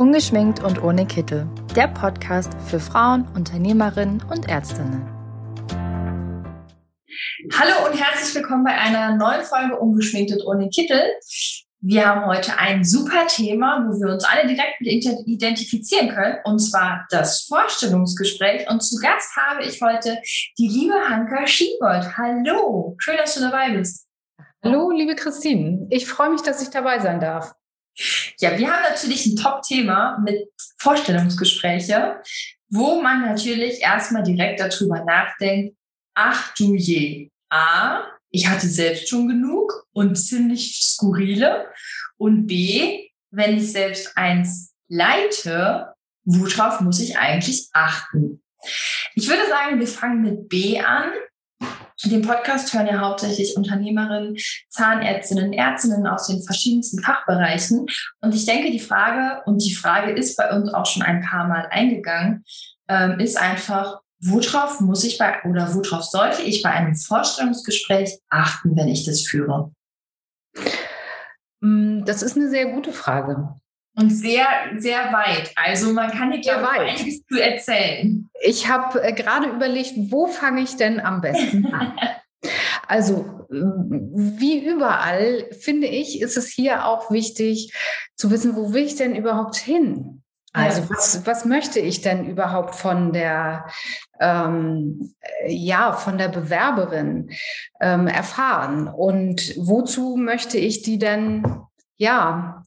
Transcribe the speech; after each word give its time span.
Ungeschminkt 0.00 0.64
und 0.64 0.82
ohne 0.82 1.04
Kittel. 1.04 1.46
Der 1.76 1.86
Podcast 1.86 2.54
für 2.66 2.80
Frauen, 2.80 3.28
Unternehmerinnen 3.34 4.22
und 4.30 4.48
Ärztinnen. 4.48 5.06
Hallo 7.52 7.86
und 7.86 8.00
herzlich 8.00 8.34
willkommen 8.34 8.64
bei 8.64 8.72
einer 8.72 9.14
neuen 9.16 9.44
Folge 9.44 9.78
Ungeschminkt 9.78 10.32
und 10.32 10.42
ohne 10.46 10.70
Kittel. 10.70 11.02
Wir 11.82 12.06
haben 12.06 12.24
heute 12.24 12.56
ein 12.56 12.82
super 12.82 13.26
Thema, 13.26 13.86
wo 13.86 14.00
wir 14.00 14.14
uns 14.14 14.24
alle 14.24 14.46
direkt 14.48 14.80
mit 14.80 14.90
identifizieren 15.26 16.08
können, 16.08 16.38
und 16.44 16.60
zwar 16.60 17.06
das 17.10 17.44
Vorstellungsgespräch. 17.44 18.70
Und 18.70 18.82
zu 18.82 18.96
Gast 19.02 19.36
habe 19.36 19.64
ich 19.64 19.82
heute 19.82 20.16
die 20.56 20.68
liebe 20.68 20.94
Hanka 20.94 21.46
Schiebold. 21.46 22.16
Hallo, 22.16 22.96
schön, 22.96 23.18
dass 23.18 23.34
du 23.34 23.42
dabei 23.42 23.72
bist. 23.72 24.06
Hallo, 24.64 24.92
liebe 24.92 25.14
Christine. 25.14 25.86
Ich 25.90 26.06
freue 26.06 26.30
mich, 26.30 26.40
dass 26.40 26.62
ich 26.62 26.70
dabei 26.70 27.00
sein 27.00 27.20
darf. 27.20 27.52
Ja, 28.38 28.56
wir 28.58 28.70
haben 28.70 28.82
natürlich 28.82 29.26
ein 29.26 29.36
Top-Thema 29.36 30.18
mit 30.24 30.48
Vorstellungsgespräche, 30.78 32.22
wo 32.68 33.02
man 33.02 33.22
natürlich 33.22 33.80
erstmal 33.80 34.22
direkt 34.22 34.60
darüber 34.60 35.04
nachdenkt, 35.04 35.76
ach 36.14 36.54
du 36.54 36.74
je, 36.74 37.30
A, 37.50 38.04
ich 38.30 38.48
hatte 38.48 38.68
selbst 38.68 39.08
schon 39.08 39.28
genug 39.28 39.86
und 39.92 40.16
ziemlich 40.16 40.80
skurrile 40.80 41.66
und 42.16 42.46
B, 42.46 43.08
wenn 43.30 43.56
ich 43.56 43.72
selbst 43.72 44.16
eins 44.16 44.72
leite, 44.88 45.94
worauf 46.24 46.80
muss 46.80 47.00
ich 47.00 47.18
eigentlich 47.18 47.68
achten? 47.72 48.42
Ich 49.14 49.28
würde 49.28 49.48
sagen, 49.48 49.80
wir 49.80 49.86
fangen 49.86 50.22
mit 50.22 50.48
B 50.48 50.80
an 50.80 51.12
den 52.08 52.22
Podcast 52.22 52.72
hören 52.72 52.86
ja 52.86 53.00
hauptsächlich 53.00 53.56
Unternehmerinnen, 53.56 54.36
Zahnärztinnen, 54.68 55.52
Ärztinnen 55.52 56.06
aus 56.06 56.28
den 56.28 56.42
verschiedensten 56.42 57.02
Fachbereichen. 57.02 57.86
Und 58.20 58.34
ich 58.34 58.46
denke, 58.46 58.70
die 58.70 58.80
Frage, 58.80 59.42
und 59.44 59.62
die 59.62 59.74
Frage 59.74 60.12
ist 60.12 60.36
bei 60.36 60.50
uns 60.50 60.72
auch 60.72 60.86
schon 60.86 61.02
ein 61.02 61.20
paar 61.20 61.46
Mal 61.46 61.66
eingegangen, 61.70 62.44
ähm, 62.88 63.20
ist 63.20 63.38
einfach, 63.38 64.00
worauf 64.20 64.80
muss 64.80 65.04
ich 65.04 65.18
bei 65.18 65.42
oder 65.44 65.74
worauf 65.74 66.04
sollte 66.04 66.42
ich 66.42 66.62
bei 66.62 66.70
einem 66.70 66.94
Vorstellungsgespräch 66.94 68.18
achten, 68.30 68.76
wenn 68.76 68.88
ich 68.88 69.04
das 69.04 69.22
führe? 69.22 69.72
Mm, 71.60 72.04
das 72.04 72.22
ist 72.22 72.36
eine 72.36 72.48
sehr 72.48 72.72
gute 72.72 72.92
Frage 72.92 73.59
und 73.96 74.10
sehr, 74.10 74.46
sehr 74.78 75.12
weit. 75.12 75.52
Also 75.56 75.92
man 75.92 76.10
kann 76.10 76.32
hier, 76.32 76.40
glaube 76.40 76.68
ich, 76.74 76.92
einiges 76.92 77.24
zu 77.26 77.42
erzählen. 77.42 78.30
Ich 78.42 78.68
habe 78.68 79.02
äh, 79.02 79.12
gerade 79.12 79.48
überlegt, 79.48 79.92
wo 79.96 80.26
fange 80.26 80.62
ich 80.62 80.76
denn 80.76 81.00
am 81.00 81.20
besten 81.20 81.66
an? 81.66 81.92
Also 82.86 83.46
wie 83.50 84.64
überall, 84.64 85.46
finde 85.52 85.86
ich, 85.86 86.20
ist 86.20 86.36
es 86.36 86.48
hier 86.48 86.86
auch 86.86 87.10
wichtig 87.10 87.72
zu 88.16 88.30
wissen, 88.30 88.56
wo 88.56 88.72
will 88.72 88.84
ich 88.84 88.96
denn 88.96 89.14
überhaupt 89.14 89.56
hin? 89.56 90.22
Also 90.52 90.90
was, 90.90 91.24
was 91.26 91.44
möchte 91.44 91.78
ich 91.78 92.00
denn 92.00 92.26
überhaupt 92.26 92.74
von 92.74 93.12
der, 93.12 93.66
ähm, 94.18 95.14
ja, 95.46 95.92
von 95.92 96.18
der 96.18 96.28
Bewerberin 96.28 97.30
ähm, 97.80 98.08
erfahren? 98.08 98.88
Und 98.88 99.54
wozu 99.56 100.16
möchte 100.16 100.58
ich 100.58 100.82
die 100.82 100.98
denn, 100.98 101.44
ja, 101.96 102.64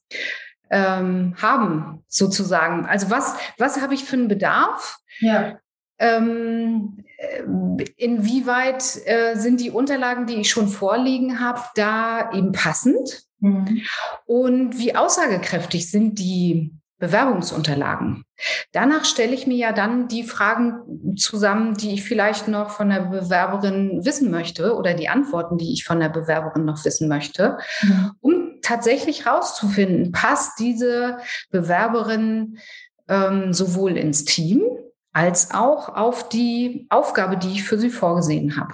ähm, 0.74 1.36
haben, 1.40 2.04
sozusagen. 2.08 2.86
Also 2.88 3.12
was, 3.12 3.36
was 3.60 3.80
habe 3.80 3.94
ich 3.94 4.06
für 4.06 4.16
einen 4.16 4.28
Bedarf? 4.28 4.98
Ja. 5.20 5.60
Ähm, 6.00 7.06
äh, 7.18 7.84
inwieweit 7.96 8.84
äh, 9.06 9.36
sind 9.36 9.62
die 9.62 9.70
Unterlagen, 9.70 10.26
die 10.26 10.36
ich 10.36 10.50
schon 10.50 10.68
vorliegen 10.68 11.40
habe, 11.40 11.62
da 11.76 12.32
eben 12.34 12.52
passend? 12.52 13.22
Mhm. 13.40 13.84
Und 14.26 14.80
wie 14.80 14.96
aussagekräftig 14.96 15.92
sind 15.92 16.18
die 16.18 16.72
Bewerbungsunterlagen? 16.98 18.26
Danach 18.72 19.06
stelle 19.06 19.36
ich 19.36 19.46
mir 19.46 19.58
ja 19.58 19.74
dann 19.74 20.08
die 20.08 20.24
Fragen 20.24 21.16
zusammen, 21.18 21.76
die 21.76 21.94
ich 21.94 22.04
vielleicht 22.04 22.48
noch 22.48 22.72
von 22.72 22.90
der 22.90 23.02
Bewerberin 23.02 24.04
wissen 24.04 24.32
möchte 24.32 24.76
oder 24.76 24.96
die 24.96 25.10
Antworten, 25.10 25.60
die 25.60 25.72
ich 25.72 25.84
von 25.84 26.00
der 26.00 26.10
Bewerberin 26.10 26.66
noch 26.66 26.84
wissen 26.84 27.08
möchte, 27.08 27.60
mhm. 27.84 28.12
um 28.22 28.53
tatsächlich 28.64 29.28
rauszufinden, 29.28 30.12
passt 30.12 30.60
diese 30.60 31.20
Bewerberin 31.52 32.60
ähm, 33.08 33.54
sowohl 33.54 33.98
ins 33.98 34.26
Team 34.26 34.64
als 35.12 35.52
auch 35.52 35.90
auf 35.90 36.30
die 36.30 36.88
Aufgabe, 36.90 37.38
die 37.38 37.52
ich 37.52 37.64
für 37.64 37.78
sie 37.78 37.92
vorgesehen 37.92 38.58
habe. 38.58 38.74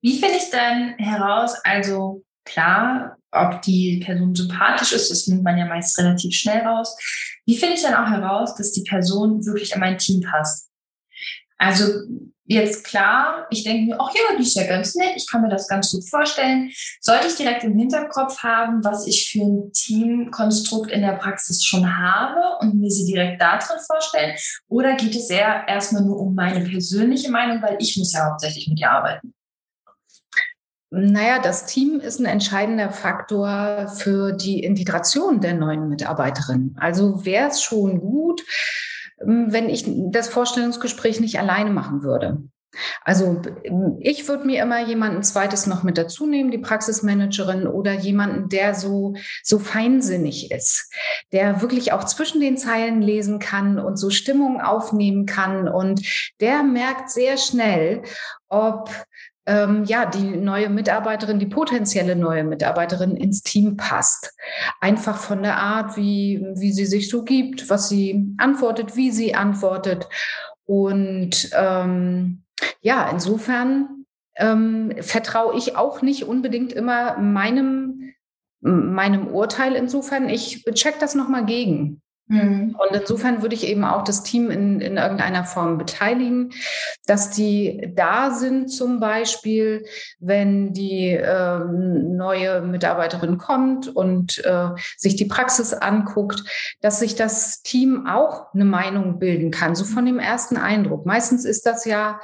Wie 0.00 0.20
finde 0.20 0.36
ich 0.36 0.50
dann 0.50 0.94
heraus, 0.98 1.54
also 1.64 2.24
klar, 2.44 3.16
ob 3.32 3.60
die 3.62 4.00
Person 4.04 4.34
sympathisch 4.34 4.92
ist, 4.92 5.10
das 5.10 5.26
nimmt 5.26 5.42
man 5.42 5.58
ja 5.58 5.66
meist 5.66 5.98
relativ 5.98 6.34
schnell 6.34 6.60
raus. 6.60 6.96
Wie 7.44 7.56
finde 7.56 7.74
ich 7.74 7.82
dann 7.82 7.94
auch 7.94 8.10
heraus, 8.10 8.54
dass 8.54 8.72
die 8.72 8.84
Person 8.84 9.44
wirklich 9.44 9.74
in 9.74 9.80
mein 9.80 9.98
Team 9.98 10.20
passt? 10.20 10.70
Also 11.58 11.84
jetzt 12.46 12.84
klar, 12.84 13.46
ich 13.50 13.64
denke 13.64 13.90
mir, 13.90 14.00
ach 14.00 14.10
ja, 14.14 14.36
die 14.36 14.42
ist 14.42 14.56
ja 14.56 14.66
ganz 14.66 14.94
nett, 14.94 15.12
ich 15.16 15.26
kann 15.30 15.42
mir 15.42 15.48
das 15.48 15.68
ganz 15.68 15.90
gut 15.90 16.08
vorstellen. 16.08 16.70
Sollte 17.00 17.26
ich 17.26 17.34
direkt 17.34 17.64
im 17.64 17.76
Hinterkopf 17.76 18.42
haben, 18.42 18.82
was 18.84 19.06
ich 19.06 19.30
für 19.30 19.44
ein 19.44 19.72
Teamkonstrukt 19.72 20.90
in 20.90 21.02
der 21.02 21.14
Praxis 21.14 21.64
schon 21.64 21.98
habe 21.98 22.40
und 22.60 22.76
mir 22.76 22.90
sie 22.90 23.06
direkt 23.06 23.40
da 23.40 23.58
drin 23.58 23.78
vorstellen? 23.86 24.36
Oder 24.68 24.94
geht 24.94 25.14
es 25.14 25.30
eher 25.30 25.64
erstmal 25.68 26.02
nur 26.02 26.18
um 26.18 26.34
meine 26.34 26.60
persönliche 26.60 27.30
Meinung, 27.30 27.62
weil 27.62 27.76
ich 27.80 27.96
muss 27.96 28.12
ja 28.12 28.30
hauptsächlich 28.30 28.68
mit 28.68 28.80
ihr 28.80 28.90
arbeiten? 28.90 29.34
Naja, 30.90 31.40
das 31.40 31.66
Team 31.66 31.98
ist 31.98 32.20
ein 32.20 32.26
entscheidender 32.26 32.90
Faktor 32.90 33.88
für 33.88 34.32
die 34.32 34.60
Integration 34.60 35.40
der 35.40 35.54
neuen 35.54 35.88
Mitarbeiterin. 35.88 36.76
Also 36.78 37.24
wäre 37.24 37.48
es 37.48 37.60
schon 37.60 38.00
gut, 38.00 38.42
wenn 39.18 39.68
ich 39.68 39.84
das 39.86 40.28
Vorstellungsgespräch 40.28 41.20
nicht 41.20 41.38
alleine 41.38 41.70
machen 41.70 42.02
würde. 42.02 42.38
Also 43.02 43.40
ähm, 43.64 43.96
ich 44.00 44.28
würde 44.28 44.46
mir 44.46 44.62
immer 44.62 44.86
jemanden 44.86 45.22
zweites 45.22 45.66
noch 45.66 45.82
mit 45.82 45.98
dazu 45.98 46.26
nehmen, 46.26 46.50
die 46.50 46.58
Praxismanagerin 46.58 47.66
oder 47.66 47.92
jemanden, 47.92 48.48
der 48.48 48.74
so, 48.74 49.14
so 49.42 49.58
feinsinnig 49.58 50.50
ist, 50.50 50.92
der 51.32 51.62
wirklich 51.62 51.92
auch 51.92 52.04
zwischen 52.04 52.40
den 52.40 52.56
Zeilen 52.56 53.02
lesen 53.02 53.38
kann 53.38 53.78
und 53.78 53.96
so 53.96 54.10
Stimmung 54.10 54.60
aufnehmen 54.60 55.26
kann. 55.26 55.68
Und 55.68 56.02
der 56.40 56.62
merkt 56.62 57.10
sehr 57.10 57.36
schnell, 57.36 58.02
ob 58.48 58.90
ähm, 59.46 59.84
ja, 59.84 60.06
die 60.06 60.36
neue 60.36 60.68
Mitarbeiterin, 60.68 61.38
die 61.38 61.46
potenzielle 61.46 62.16
neue 62.16 62.44
Mitarbeiterin 62.44 63.16
ins 63.16 63.42
Team 63.42 63.76
passt. 63.76 64.34
Einfach 64.80 65.18
von 65.18 65.42
der 65.42 65.56
Art, 65.56 65.96
wie, 65.96 66.44
wie 66.54 66.72
sie 66.72 66.86
sich 66.86 67.08
so 67.08 67.22
gibt, 67.22 67.70
was 67.70 67.88
sie 67.88 68.34
antwortet, 68.38 68.96
wie 68.96 69.12
sie 69.12 69.34
antwortet. 69.34 70.08
Und 70.64 71.50
ähm, 71.52 72.42
ja, 72.80 73.08
insofern 73.08 74.04
ähm, 74.36 74.92
vertraue 75.00 75.56
ich 75.56 75.76
auch 75.76 76.02
nicht 76.02 76.24
unbedingt 76.24 76.72
immer 76.72 77.16
meinem, 77.18 78.12
meinem 78.60 79.28
Urteil. 79.28 79.74
Insofern, 79.76 80.28
ich 80.28 80.64
check 80.74 80.98
das 80.98 81.14
nochmal 81.14 81.46
gegen. 81.46 82.02
Mhm. 82.28 82.76
Und 82.76 83.00
insofern 83.00 83.42
würde 83.42 83.54
ich 83.54 83.66
eben 83.66 83.84
auch 83.84 84.02
das 84.02 84.22
Team 84.22 84.50
in, 84.50 84.80
in 84.80 84.96
irgendeiner 84.96 85.44
Form 85.44 85.78
beteiligen, 85.78 86.50
dass 87.06 87.30
die 87.30 87.92
da 87.94 88.32
sind, 88.32 88.68
zum 88.68 88.98
Beispiel, 88.98 89.84
wenn 90.18 90.72
die 90.72 91.10
äh, 91.10 91.58
neue 91.58 92.62
Mitarbeiterin 92.62 93.38
kommt 93.38 93.94
und 93.94 94.44
äh, 94.44 94.70
sich 94.96 95.14
die 95.16 95.26
Praxis 95.26 95.72
anguckt, 95.72 96.42
dass 96.80 96.98
sich 96.98 97.14
das 97.14 97.62
Team 97.62 98.06
auch 98.08 98.52
eine 98.52 98.64
Meinung 98.64 99.18
bilden 99.18 99.52
kann, 99.52 99.76
so 99.76 99.84
von 99.84 100.04
dem 100.04 100.18
ersten 100.18 100.56
Eindruck. 100.56 101.06
Meistens 101.06 101.44
ist 101.44 101.64
das 101.64 101.84
ja 101.84 102.20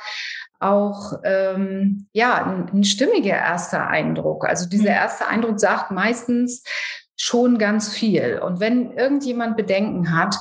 auch 0.59 1.15
ähm, 1.25 2.07
ja 2.13 2.45
ein, 2.45 2.71
ein 2.73 2.84
stimmiger 2.84 3.34
erster 3.34 3.89
Eindruck. 3.89 4.47
Also 4.47 4.69
dieser 4.69 4.91
mhm. 4.91 4.97
erste 4.97 5.27
Eindruck 5.27 5.61
sagt 5.61 5.91
meistens, 5.91 6.63
schon 7.17 7.59
ganz 7.59 7.89
viel. 7.89 8.41
Und 8.45 8.61
wenn 8.61 8.93
irgendjemand 8.93 9.56
Bedenken 9.56 10.17
hat 10.17 10.37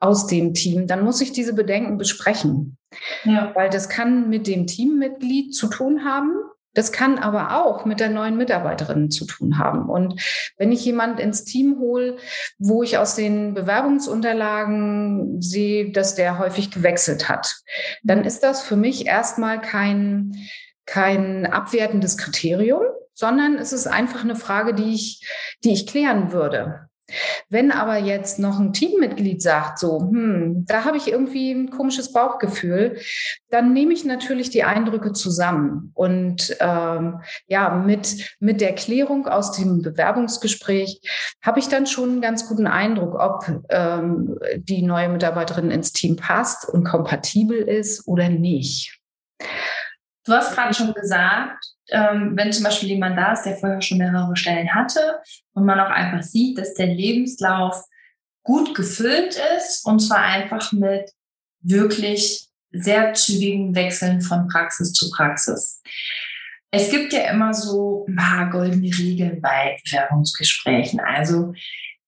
aus 0.00 0.26
dem 0.26 0.54
Team, 0.54 0.86
dann 0.86 1.04
muss 1.04 1.20
ich 1.20 1.32
diese 1.32 1.54
Bedenken 1.54 1.98
besprechen. 1.98 2.76
Ja. 3.24 3.52
Weil 3.54 3.70
das 3.70 3.88
kann 3.88 4.28
mit 4.28 4.46
dem 4.46 4.66
Teammitglied 4.66 5.54
zu 5.54 5.68
tun 5.68 6.04
haben. 6.04 6.32
Das 6.74 6.90
kann 6.90 7.18
aber 7.18 7.62
auch 7.62 7.84
mit 7.84 8.00
der 8.00 8.08
neuen 8.08 8.38
Mitarbeiterin 8.38 9.10
zu 9.10 9.26
tun 9.26 9.58
haben. 9.58 9.90
Und 9.90 10.22
wenn 10.56 10.72
ich 10.72 10.84
jemand 10.84 11.20
ins 11.20 11.44
Team 11.44 11.78
hole, 11.78 12.16
wo 12.58 12.82
ich 12.82 12.96
aus 12.96 13.14
den 13.14 13.52
Bewerbungsunterlagen 13.52 15.42
sehe, 15.42 15.92
dass 15.92 16.14
der 16.14 16.38
häufig 16.38 16.70
gewechselt 16.70 17.28
hat, 17.28 17.54
dann 18.02 18.24
ist 18.24 18.42
das 18.42 18.62
für 18.62 18.76
mich 18.76 19.06
erstmal 19.06 19.60
kein, 19.60 20.32
kein 20.86 21.44
abwertendes 21.44 22.16
Kriterium, 22.16 22.82
sondern 23.14 23.56
es 23.56 23.72
ist 23.72 23.86
einfach 23.86 24.24
eine 24.24 24.36
Frage, 24.36 24.74
die 24.74 24.94
ich, 24.94 25.26
die 25.64 25.72
ich 25.72 25.86
klären 25.86 26.32
würde. 26.32 26.88
Wenn 27.48 27.70
aber 27.70 27.98
jetzt 27.98 28.38
noch 28.38 28.58
ein 28.58 28.72
Teammitglied 28.72 29.42
sagt, 29.42 29.78
so, 29.78 30.00
hm, 30.00 30.64
da 30.66 30.84
habe 30.84 30.96
ich 30.96 31.08
irgendwie 31.08 31.52
ein 31.52 31.70
komisches 31.70 32.12
Bauchgefühl, 32.12 32.98
dann 33.50 33.72
nehme 33.72 33.92
ich 33.92 34.04
natürlich 34.04 34.50
die 34.50 34.64
Eindrücke 34.64 35.12
zusammen 35.12 35.90
und 35.94 36.56
ähm, 36.60 37.20
ja, 37.46 37.70
mit, 37.70 38.36
mit 38.40 38.60
der 38.60 38.74
Klärung 38.74 39.26
aus 39.26 39.52
dem 39.52 39.82
Bewerbungsgespräch 39.82 41.00
habe 41.42 41.58
ich 41.58 41.68
dann 41.68 41.86
schon 41.86 42.10
einen 42.10 42.20
ganz 42.22 42.48
guten 42.48 42.66
Eindruck, 42.66 43.14
ob 43.14 43.46
ähm, 43.68 44.38
die 44.56 44.82
neue 44.82 45.08
Mitarbeiterin 45.08 45.70
ins 45.70 45.92
Team 45.92 46.16
passt 46.16 46.68
und 46.68 46.84
kompatibel 46.84 47.58
ist 47.58 48.06
oder 48.06 48.28
nicht. 48.28 48.98
Du 50.24 50.32
hast 50.32 50.54
gerade 50.54 50.72
schon 50.72 50.94
gesagt, 50.94 51.64
ähm, 51.90 52.32
wenn 52.36 52.52
zum 52.52 52.64
Beispiel 52.64 52.90
jemand 52.90 53.18
da 53.18 53.32
ist, 53.32 53.42
der 53.42 53.56
vorher 53.56 53.82
schon 53.82 53.98
mehrere 53.98 54.36
Stellen 54.36 54.72
hatte 54.74 55.20
und 55.52 55.64
man 55.64 55.80
auch 55.80 55.90
einfach 55.90 56.22
sieht, 56.22 56.58
dass 56.58 56.74
der 56.74 56.86
Lebenslauf 56.86 57.84
gut 58.44 58.74
gefüllt 58.74 59.38
ist 59.56 59.84
und 59.84 60.00
zwar 60.00 60.22
einfach 60.22 60.72
mit 60.72 61.10
wirklich 61.60 62.48
sehr 62.72 63.14
zügigen 63.14 63.74
Wechseln 63.74 64.20
von 64.20 64.48
Praxis 64.48 64.92
zu 64.92 65.10
Praxis. 65.10 65.82
Es 66.70 66.90
gibt 66.90 67.12
ja 67.12 67.30
immer 67.30 67.52
so 67.52 68.06
ein 68.08 68.16
paar 68.16 68.50
goldene 68.50 68.86
Regeln 68.96 69.40
bei 69.42 69.78
Bewerbungsgesprächen. 69.84 71.00
Also 71.00 71.52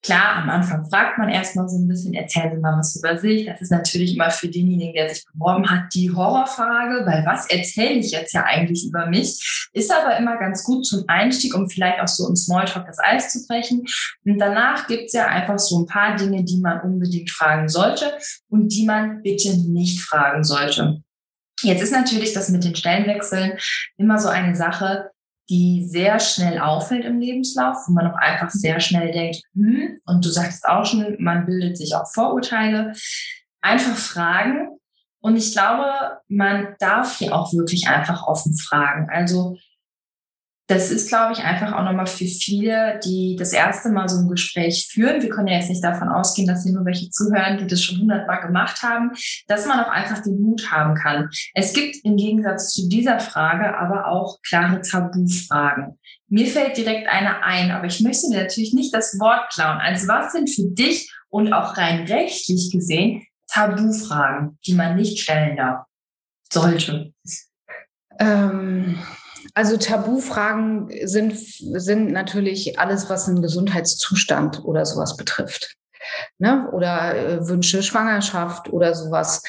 Klar, 0.05 0.37
am 0.37 0.51
Anfang 0.51 0.85
fragt 0.91 1.17
man 1.17 1.31
erstmal 1.31 1.67
so 1.67 1.79
ein 1.79 1.89
bisschen, 1.89 2.13
erzählen 2.13 2.55
Sie 2.55 2.61
mal 2.61 2.79
was 2.79 2.95
über 2.95 3.17
sich. 3.17 3.47
Das 3.47 3.63
ist 3.63 3.71
natürlich 3.71 4.15
immer 4.15 4.31
für 4.31 4.49
denjenigen, 4.49 4.93
der 4.93 5.09
sich 5.09 5.25
beworben 5.33 5.71
hat, 5.71 5.95
die 5.95 6.11
Horrorfrage, 6.11 7.07
weil 7.07 7.25
was 7.25 7.49
erzähle 7.49 7.95
ich 7.95 8.11
jetzt 8.11 8.35
ja 8.35 8.45
eigentlich 8.45 8.85
über 8.87 9.07
mich? 9.07 9.69
Ist 9.73 9.91
aber 9.91 10.19
immer 10.19 10.37
ganz 10.37 10.63
gut 10.63 10.85
zum 10.85 11.05
Einstieg, 11.09 11.55
um 11.55 11.71
vielleicht 11.71 12.01
auch 12.01 12.09
so 12.09 12.29
im 12.29 12.37
Smalltalk 12.37 12.87
das 12.87 12.99
Eis 12.99 13.33
zu 13.33 13.47
brechen. 13.47 13.87
Und 14.27 14.39
danach 14.39 14.87
gibt 14.89 15.05
es 15.07 15.15
ja 15.15 15.27
einfach 15.27 15.59
so 15.59 15.81
ein 15.81 15.87
paar 15.87 16.17
Dinge, 16.17 16.45
die 16.45 16.61
man 16.61 16.83
unbedingt 16.83 17.31
fragen 17.31 17.71
sollte 17.71 18.13
und 18.51 18.69
die 18.69 18.85
man 18.85 19.23
bitte 19.23 19.57
nicht 19.57 20.03
fragen 20.03 20.45
sollte. 20.45 21.03
Jetzt 21.63 21.83
ist 21.83 21.93
natürlich 21.93 22.35
das 22.35 22.51
mit 22.51 22.63
den 22.63 22.77
Stellenwechseln 22.77 23.55
immer 23.97 24.19
so 24.19 24.29
eine 24.29 24.55
Sache, 24.55 25.11
die 25.51 25.85
sehr 25.85 26.19
schnell 26.21 26.59
auffällt 26.59 27.05
im 27.05 27.21
Lebenslauf, 27.21 27.77
wo 27.87 27.93
man 27.93 28.11
auch 28.11 28.17
einfach 28.17 28.51
sehr 28.51 28.81
schnell 28.81 29.13
denkt, 29.13 29.43
hm, 29.55 29.99
und 30.07 30.25
du 30.25 30.31
sagst 30.31 30.67
auch 30.67 30.85
schon, 30.87 31.17
man 31.19 31.45
bildet 31.45 31.77
sich 31.77 31.95
auch 31.95 32.11
Vorurteile. 32.13 32.93
Einfach 33.61 33.97
fragen. 33.97 34.69
Und 35.21 35.37
ich 35.37 35.53
glaube, 35.53 36.19
man 36.29 36.75
darf 36.79 37.19
hier 37.19 37.35
auch 37.35 37.53
wirklich 37.53 37.89
einfach 37.89 38.27
offen 38.27 38.57
fragen. 38.57 39.09
Also 39.11 39.57
das 40.67 40.91
ist, 40.91 41.09
glaube 41.09 41.35
ich, 41.35 41.41
einfach 41.41 41.73
auch 41.73 41.85
nochmal 41.85 42.07
für 42.07 42.25
viele, 42.25 42.99
die 43.05 43.37
das 43.39 43.53
erste 43.53 43.91
Mal 43.91 44.09
so 44.09 44.19
ein 44.19 44.29
Gespräch 44.29 44.89
führen. 44.91 45.21
Wir 45.21 45.29
können 45.29 45.49
ja 45.49 45.59
jetzt 45.59 45.69
nicht 45.69 45.85
davon 45.85 46.09
ausgehen, 46.09 46.49
dass 46.49 46.63
hier 46.63 46.73
nur 46.73 46.87
welche 46.87 47.11
zuhören, 47.11 47.59
die 47.59 47.67
das 47.67 47.83
schon 47.83 48.01
hundertmal 48.01 48.41
gemacht 48.41 48.83
haben, 48.83 49.13
dass 49.47 49.67
man 49.67 49.81
auch 49.81 49.91
einfach 49.91 50.23
den 50.23 50.41
Mut 50.41 50.71
haben 50.71 50.95
kann. 50.95 51.29
Es 51.53 51.75
gibt 51.75 51.97
im 52.05 52.17
Gegensatz 52.17 52.73
zu 52.73 52.89
dieser 52.89 53.21
Frage 53.21 53.77
aber 53.77 54.09
auch 54.09 54.41
klare 54.41 54.81
Tabufragen. 54.81 55.99
Mir 56.29 56.47
fällt 56.47 56.79
direkt 56.79 57.09
eine 57.09 57.45
ein, 57.45 57.71
aber 57.71 57.87
ich 57.87 58.01
möchte 58.01 58.29
mir 58.31 58.43
natürlich 58.43 58.73
nicht 58.73 58.95
das 58.95 59.19
Wort 59.21 59.53
klauen. 59.53 59.79
Also 59.79 60.09
was 60.09 60.33
sind 60.33 60.49
für 60.49 60.67
dich 60.71 61.13
und 61.29 61.53
auch 61.53 61.77
rein 61.77 62.07
rechtlich 62.07 62.71
gesehen 62.73 63.27
Tabufragen, 63.49 64.59
die 64.67 64.73
man 64.73 64.97
nicht 64.97 65.19
stellen 65.19 65.59
darf, 65.59 65.85
sollte? 66.51 67.13
Ähm 68.19 68.99
also 69.53 69.77
Tabufragen 69.77 70.91
sind, 71.07 71.37
sind 71.37 72.13
natürlich 72.13 72.79
alles, 72.79 73.11
was 73.11 73.29
einen 73.29 73.43
Gesundheitszustand 73.43 74.65
oder 74.65 74.87
sowas 74.87 75.17
betrifft. 75.17 75.77
Ne? 76.39 76.69
Oder 76.73 77.17
äh, 77.17 77.49
Wünsche, 77.49 77.83
Schwangerschaft 77.83 78.73
oder 78.73 78.95
sowas. 78.95 79.43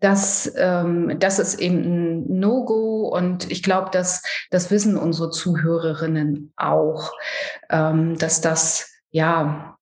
Das, 0.00 0.52
ähm, 0.56 1.16
das 1.18 1.38
ist 1.38 1.60
eben 1.60 1.78
ein 1.78 2.38
No-Go 2.38 3.08
und 3.08 3.50
ich 3.50 3.62
glaube, 3.62 3.90
dass 3.90 4.22
das 4.50 4.70
wissen 4.70 4.96
unsere 4.96 5.30
Zuhörerinnen 5.30 6.52
auch, 6.56 7.12
ähm, 7.70 8.18
dass 8.18 8.40
das 8.40 8.90
ja 9.10 9.76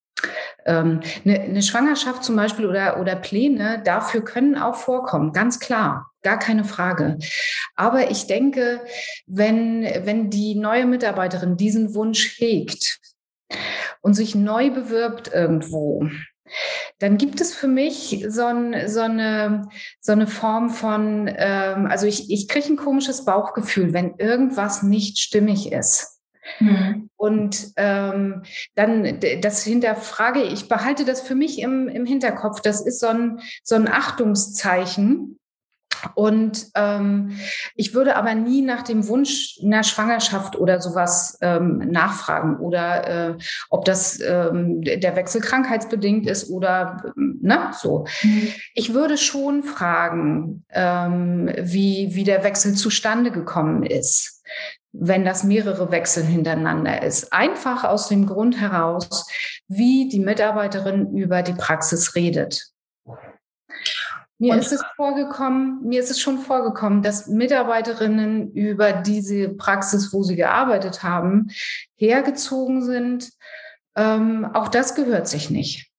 eine, 0.72 1.40
eine 1.40 1.62
Schwangerschaft 1.62 2.24
zum 2.24 2.36
Beispiel 2.36 2.66
oder, 2.66 3.00
oder 3.00 3.16
Pläne 3.16 3.82
dafür 3.84 4.24
können 4.24 4.56
auch 4.56 4.76
vorkommen, 4.76 5.32
ganz 5.32 5.58
klar. 5.60 6.06
Gar 6.22 6.38
keine 6.38 6.64
Frage. 6.64 7.18
Aber 7.76 8.10
ich 8.10 8.26
denke, 8.26 8.82
wenn, 9.26 9.84
wenn 10.04 10.28
die 10.28 10.54
neue 10.54 10.84
Mitarbeiterin 10.84 11.56
diesen 11.56 11.94
Wunsch 11.94 12.38
hegt 12.38 13.00
und 14.02 14.12
sich 14.12 14.34
neu 14.34 14.70
bewirbt 14.70 15.32
irgendwo, 15.32 16.06
dann 16.98 17.16
gibt 17.16 17.40
es 17.40 17.54
für 17.54 17.68
mich 17.68 18.24
so, 18.28 18.44
ein, 18.44 18.88
so, 18.88 19.00
eine, 19.00 19.68
so 20.00 20.12
eine 20.12 20.26
Form 20.26 20.68
von, 20.68 21.30
ähm, 21.34 21.86
also 21.86 22.06
ich, 22.06 22.30
ich 22.30 22.48
kriege 22.48 22.68
ein 22.68 22.76
komisches 22.76 23.24
Bauchgefühl, 23.24 23.92
wenn 23.92 24.16
irgendwas 24.18 24.82
nicht 24.82 25.18
stimmig 25.18 25.72
ist. 25.72 26.19
Mhm. 26.58 27.10
Und 27.16 27.72
ähm, 27.76 28.42
dann 28.74 29.20
das 29.40 29.62
hinterfrage 29.62 30.42
ich, 30.42 30.68
behalte 30.68 31.04
das 31.04 31.20
für 31.20 31.34
mich 31.34 31.60
im, 31.60 31.88
im 31.88 32.06
Hinterkopf. 32.06 32.60
Das 32.60 32.80
ist 32.80 33.00
so 33.00 33.08
ein, 33.08 33.40
so 33.62 33.74
ein 33.74 33.88
Achtungszeichen. 33.88 35.36
Und 36.14 36.68
ähm, 36.76 37.38
ich 37.74 37.94
würde 37.94 38.16
aber 38.16 38.34
nie 38.34 38.62
nach 38.62 38.82
dem 38.82 39.06
Wunsch 39.08 39.58
einer 39.62 39.82
Schwangerschaft 39.82 40.56
oder 40.56 40.80
sowas 40.80 41.36
ähm, 41.42 41.78
nachfragen 41.78 42.56
oder 42.56 43.28
äh, 43.30 43.38
ob 43.68 43.84
das 43.84 44.18
ähm, 44.20 44.80
der 44.80 45.16
Wechsel 45.16 45.42
krankheitsbedingt 45.42 46.26
ist 46.26 46.50
oder 46.50 47.12
ne, 47.16 47.70
so. 47.78 48.06
Mhm. 48.22 48.48
Ich 48.74 48.94
würde 48.94 49.18
schon 49.18 49.62
fragen, 49.62 50.64
ähm, 50.70 51.50
wie, 51.58 52.08
wie 52.12 52.24
der 52.24 52.44
Wechsel 52.44 52.74
zustande 52.74 53.30
gekommen 53.30 53.82
ist 53.82 54.42
wenn 54.92 55.24
das 55.24 55.44
mehrere 55.44 55.90
Wechsel 55.90 56.24
hintereinander 56.24 57.02
ist. 57.02 57.32
Einfach 57.32 57.84
aus 57.84 58.08
dem 58.08 58.26
Grund 58.26 58.60
heraus, 58.60 59.26
wie 59.68 60.08
die 60.08 60.20
Mitarbeiterin 60.20 61.16
über 61.16 61.42
die 61.42 61.52
Praxis 61.52 62.14
redet. 62.14 62.70
Mir 64.38 64.56
ist 64.56 64.72
es 64.72 64.82
vorgekommen, 64.96 65.82
mir 65.82 66.00
ist 66.00 66.10
es 66.10 66.18
schon 66.18 66.38
vorgekommen, 66.38 67.02
dass 67.02 67.26
Mitarbeiterinnen 67.26 68.52
über 68.52 68.94
diese 68.94 69.50
Praxis, 69.50 70.14
wo 70.14 70.22
sie 70.22 70.34
gearbeitet 70.34 71.02
haben, 71.02 71.48
hergezogen 71.96 72.82
sind. 72.82 73.30
Ähm, 73.96 74.46
auch 74.54 74.68
das 74.68 74.94
gehört 74.94 75.28
sich 75.28 75.50
nicht. 75.50 75.89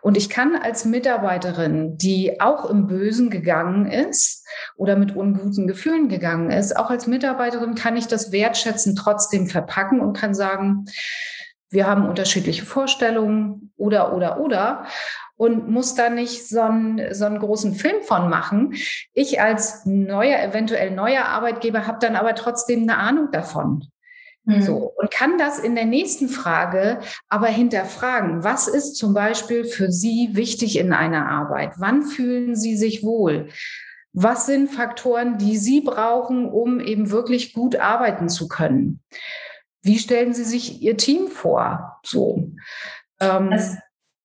Und 0.00 0.16
ich 0.16 0.30
kann 0.30 0.56
als 0.56 0.84
Mitarbeiterin, 0.84 1.98
die 1.98 2.40
auch 2.40 2.68
im 2.70 2.86
Bösen 2.86 3.30
gegangen 3.30 3.86
ist 3.86 4.46
oder 4.76 4.96
mit 4.96 5.14
unguten 5.14 5.66
Gefühlen 5.66 6.08
gegangen 6.08 6.50
ist, 6.50 6.76
auch 6.76 6.90
als 6.90 7.06
Mitarbeiterin 7.06 7.74
kann 7.74 7.96
ich 7.96 8.06
das 8.06 8.32
wertschätzen 8.32 8.96
trotzdem 8.96 9.48
verpacken 9.48 10.00
und 10.00 10.16
kann 10.16 10.34
sagen, 10.34 10.86
wir 11.70 11.86
haben 11.86 12.08
unterschiedliche 12.08 12.64
Vorstellungen 12.64 13.72
oder, 13.76 14.14
oder, 14.14 14.40
oder 14.40 14.86
und 15.36 15.68
muss 15.68 15.94
da 15.94 16.10
nicht 16.10 16.48
so 16.48 16.62
einen, 16.62 17.14
so 17.14 17.26
einen 17.26 17.38
großen 17.38 17.74
Film 17.74 18.02
von 18.02 18.28
machen. 18.28 18.74
Ich 19.12 19.40
als 19.40 19.84
neuer, 19.84 20.42
eventuell 20.42 20.90
neuer 20.90 21.26
Arbeitgeber 21.26 21.86
habe 21.86 21.98
dann 22.00 22.16
aber 22.16 22.34
trotzdem 22.34 22.82
eine 22.82 22.96
Ahnung 22.96 23.30
davon. 23.30 23.84
Mhm. 24.48 24.62
So, 24.62 24.94
und 24.96 25.10
kann 25.10 25.36
das 25.36 25.58
in 25.58 25.74
der 25.74 25.84
nächsten 25.84 26.28
Frage 26.30 27.00
aber 27.28 27.48
hinterfragen. 27.48 28.44
Was 28.44 28.66
ist 28.66 28.96
zum 28.96 29.12
Beispiel 29.12 29.64
für 29.64 29.92
Sie 29.92 30.30
wichtig 30.32 30.78
in 30.78 30.94
einer 30.94 31.28
Arbeit? 31.28 31.72
Wann 31.76 32.02
fühlen 32.02 32.56
Sie 32.56 32.74
sich 32.74 33.02
wohl? 33.02 33.48
Was 34.14 34.46
sind 34.46 34.70
Faktoren, 34.70 35.36
die 35.36 35.58
Sie 35.58 35.82
brauchen, 35.82 36.48
um 36.48 36.80
eben 36.80 37.10
wirklich 37.10 37.52
gut 37.52 37.76
arbeiten 37.76 38.30
zu 38.30 38.48
können? 38.48 39.00
Wie 39.82 39.98
stellen 39.98 40.32
Sie 40.32 40.44
sich 40.44 40.80
Ihr 40.80 40.96
Team 40.96 41.28
vor? 41.28 42.00
So. 42.02 42.50
Ähm, 43.20 43.50
das, 43.50 43.76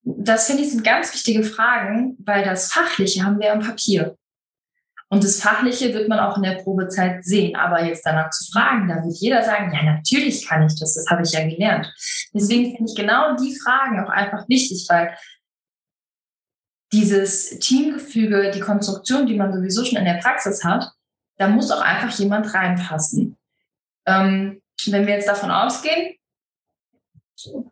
das 0.03 0.48
finde 0.48 0.63
ich 0.63 0.72
sind 0.72 0.86
ganz 0.86 1.13
wichtige 1.13 1.44
Fragen, 1.44 2.15
weil 2.24 2.46
das 2.46 2.72
Fachliche 2.72 3.25
haben 3.25 3.42
wir 3.42 3.51
im 3.51 3.60
Papier. 3.60 4.18
Und 5.13 5.24
das 5.24 5.39
Fachliche 5.39 5.93
wird 5.93 6.10
man 6.10 6.17
auch 6.17 6.38
in 6.38 6.41
der 6.41 6.63
Probezeit 6.63 7.24
sehen. 7.24 7.55
Aber 7.55 7.84
jetzt 7.84 8.03
danach 8.03 8.32
zu 8.32 8.51
fragen, 8.51 8.88
da 8.88 8.96
wird 8.96 9.15
jeder 9.20 9.43
sagen, 9.43 9.72
ja, 9.72 9.84
natürlich 9.84 10.48
kann 10.48 10.65
ich 10.65 10.74
das, 10.79 10.96
das 10.96 11.05
habe 11.08 11.22
ich 11.22 11.32
ja 11.32 11.48
gelernt. 11.48 11.93
Deswegen 12.34 12.75
finde 12.75 12.91
ich 12.91 12.98
genau 12.98 13.36
die 13.36 13.55
Fragen 13.55 14.03
auch 14.03 14.10
einfach 14.10 14.50
wichtig, 14.50 14.88
weil 14.89 15.15
dieses 16.91 17.60
Teamgefüge, 17.60 18.50
die 18.50 18.60
Konstruktion, 18.60 19.27
die 19.27 19.36
man 19.36 19.53
sowieso 19.53 19.86
schon 19.86 20.00
in 20.00 20.05
der 20.05 20.20
Praxis 20.20 20.63
hat, 20.63 20.91
da 21.38 21.48
muss 21.48 21.70
auch 21.70 21.82
einfach 21.82 22.10
jemand 22.17 22.51
reinpassen. 22.51 23.38
Ähm, 24.08 24.63
wenn 24.88 25.05
wir 25.05 25.13
jetzt 25.13 25.27
davon 25.27 25.51
ausgehen, 25.51 26.15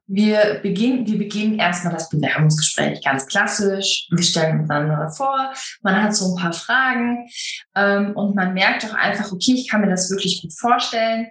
wir 0.08 0.60
beginnen, 0.62 1.06
wir 1.08 1.18
beginnen 1.18 1.60
erstmal 1.60 1.94
das 1.94 2.10
Bewerbungsgespräch 2.10 3.04
ganz 3.04 3.28
klassisch. 3.28 4.08
Wir 4.10 4.24
stellen 4.24 4.62
uns 4.62 4.70
einander 4.70 5.10
vor, 5.10 5.54
man 5.82 6.02
hat 6.02 6.16
so 6.16 6.34
ein 6.34 6.42
paar 6.42 6.54
Fragen 6.54 7.28
ähm, 7.76 8.14
und 8.16 8.36
man 8.36 8.54
merkt 8.54 8.84
doch 8.84 8.94
einfach, 8.94 9.32
okay, 9.32 9.54
ich 9.54 9.70
kann 9.70 9.82
mir 9.82 9.90
das 9.90 10.10
wirklich 10.10 10.42
gut 10.42 10.54
vorstellen. 10.54 11.28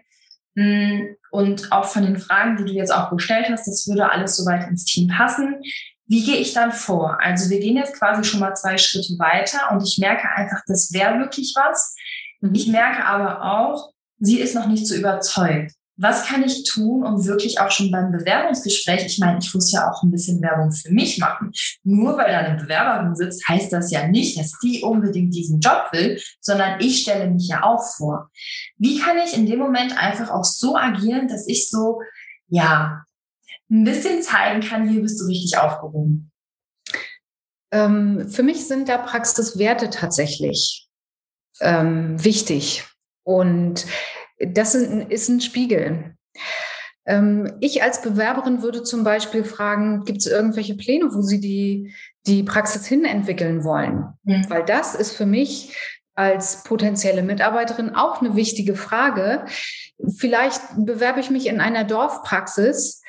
Hm, 0.57 1.17
und 1.31 1.71
auch 1.73 1.85
von 1.85 2.05
den 2.05 2.19
Fragen, 2.19 2.57
die 2.57 2.65
du 2.65 2.73
jetzt 2.73 2.93
auch 2.93 3.11
gestellt 3.11 3.49
hast, 3.51 3.67
das 3.67 3.87
würde 3.87 4.11
alles 4.11 4.37
soweit 4.37 4.69
ins 4.69 4.85
Team 4.85 5.09
passen. 5.09 5.61
Wie 6.07 6.25
gehe 6.25 6.39
ich 6.39 6.55
dann 6.55 6.73
vor? 6.73 7.19
Also 7.21 7.51
wir 7.51 7.61
gehen 7.61 7.77
jetzt 7.77 7.97
quasi 7.97 8.25
schon 8.25 8.41
mal 8.41 8.55
zwei 8.55 8.79
Schritte 8.79 9.17
weiter 9.19 9.71
und 9.71 9.87
ich 9.87 9.99
merke 9.99 10.29
einfach, 10.29 10.63
das 10.67 10.93
wäre 10.93 11.19
wirklich 11.19 11.55
was. 11.55 11.95
Mhm. 12.41 12.55
Ich 12.55 12.67
merke 12.67 13.05
aber 13.05 13.45
auch, 13.45 13.93
sie 14.19 14.41
ist 14.41 14.55
noch 14.55 14.67
nicht 14.67 14.87
so 14.87 14.95
überzeugt 14.95 15.73
was 16.00 16.25
kann 16.25 16.42
ich 16.42 16.64
tun, 16.64 17.04
um 17.04 17.26
wirklich 17.26 17.61
auch 17.61 17.71
schon 17.71 17.90
beim 17.90 18.11
Bewerbungsgespräch, 18.11 19.04
ich 19.04 19.19
meine, 19.19 19.38
ich 19.38 19.52
muss 19.52 19.71
ja 19.71 19.90
auch 19.90 20.02
ein 20.02 20.11
bisschen 20.11 20.40
Werbung 20.40 20.73
für 20.73 20.90
mich 20.90 21.19
machen. 21.19 21.52
Nur 21.85 22.16
weil 22.16 22.33
da 22.33 22.38
eine 22.38 22.61
Bewerberin 22.61 23.14
sitzt, 23.14 23.47
heißt 23.47 23.71
das 23.71 23.90
ja 23.90 24.09
nicht, 24.09 24.38
dass 24.38 24.59
die 24.62 24.83
unbedingt 24.83 25.35
diesen 25.35 25.61
Job 25.61 25.88
will, 25.92 26.19
sondern 26.40 26.80
ich 26.80 27.02
stelle 27.02 27.30
mich 27.30 27.49
ja 27.49 27.64
auch 27.64 27.83
vor. 27.83 28.30
Wie 28.78 28.99
kann 28.99 29.19
ich 29.19 29.37
in 29.37 29.45
dem 29.45 29.59
Moment 29.59 29.97
einfach 29.99 30.30
auch 30.30 30.45
so 30.45 30.75
agieren, 30.75 31.28
dass 31.28 31.47
ich 31.47 31.69
so, 31.69 32.00
ja, 32.49 33.04
ein 33.71 33.85
bisschen 33.85 34.23
zeigen 34.23 34.62
kann, 34.62 34.88
hier 34.88 35.02
bist 35.02 35.21
du 35.21 35.26
richtig 35.26 35.59
aufgehoben? 35.59 36.33
Ähm, 37.73 38.26
für 38.30 38.42
mich 38.42 38.66
sind 38.66 38.88
da 38.88 38.97
Praxiswerte 38.97 39.90
tatsächlich 39.90 40.88
ähm, 41.61 42.23
wichtig. 42.25 42.85
Und 43.23 43.85
das 44.40 44.75
ist 44.75 45.28
ein 45.28 45.40
Spiegel. 45.40 46.14
Ähm, 47.06 47.52
ich 47.61 47.82
als 47.82 48.02
Bewerberin 48.02 48.62
würde 48.62 48.82
zum 48.82 49.04
Beispiel 49.04 49.44
fragen, 49.44 50.04
gibt 50.04 50.18
es 50.18 50.26
irgendwelche 50.26 50.76
Pläne, 50.76 51.12
wo 51.12 51.23
Sie 51.23 51.40
die, 51.40 51.94
die 52.26 52.42
Praxis 52.42 52.87
hin 52.87 53.04
entwickeln 53.04 53.64
wollen? 53.64 54.04
Mhm. 54.25 54.49
Weil 54.49 54.64
das 54.64 54.94
ist 54.94 55.12
für 55.16 55.26
mich 55.26 55.76
als 56.14 56.64
potenzielle 56.64 57.23
Mitarbeiterin 57.23 57.94
auch 57.94 58.20
eine 58.20 58.37
wichtige 58.37 58.75
Frage. 58.75 59.44
Vielleicht 60.18 60.61
bewerbe 60.76 61.20
ich 61.20 61.30
mich 61.30 61.47
in 61.47 61.61
einer 61.61 61.85
Dorfpraxis, 61.85 63.02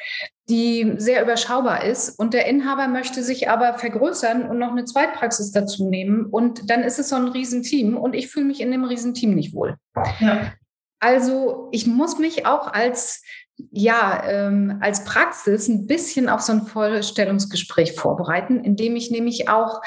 die 0.50 0.94
sehr 0.98 1.22
überschaubar 1.22 1.84
ist 1.84 2.18
und 2.20 2.34
der 2.34 2.46
Inhaber 2.46 2.88
möchte 2.88 3.24
sich 3.24 3.50
aber 3.50 3.78
vergrößern 3.78 4.50
und 4.50 4.60
noch 4.60 4.72
eine 4.72 4.86
Zweitpraxis 4.86 5.52
dazu 5.52 5.90
nehmen 5.90 6.26
und 6.26 6.70
dann 6.70 6.84
ist 6.84 7.00
es 7.00 7.10
so 7.10 7.16
ein 7.16 7.30
Riesenteam 7.30 7.98
und 7.98 8.14
ich 8.14 8.28
fühle 8.28 8.46
mich 8.46 8.62
in 8.62 8.72
dem 8.72 8.84
Riesenteam 8.84 9.34
nicht 9.34 9.54
wohl. 9.54 9.78
Ja. 10.20 10.54
Also 11.02 11.68
ich 11.72 11.88
muss 11.88 12.18
mich 12.20 12.46
auch 12.46 12.72
als 12.72 13.24
ja, 13.70 14.24
ähm, 14.26 14.78
als 14.82 15.04
Praxis 15.04 15.68
ein 15.68 15.86
bisschen 15.86 16.30
auf 16.30 16.42
so 16.42 16.54
ein 16.54 16.66
Vorstellungsgespräch 16.66 17.94
vorbereiten, 17.94 18.64
indem 18.64 18.96
ich 18.96 19.12
nämlich 19.12 19.50
auch 19.50 19.82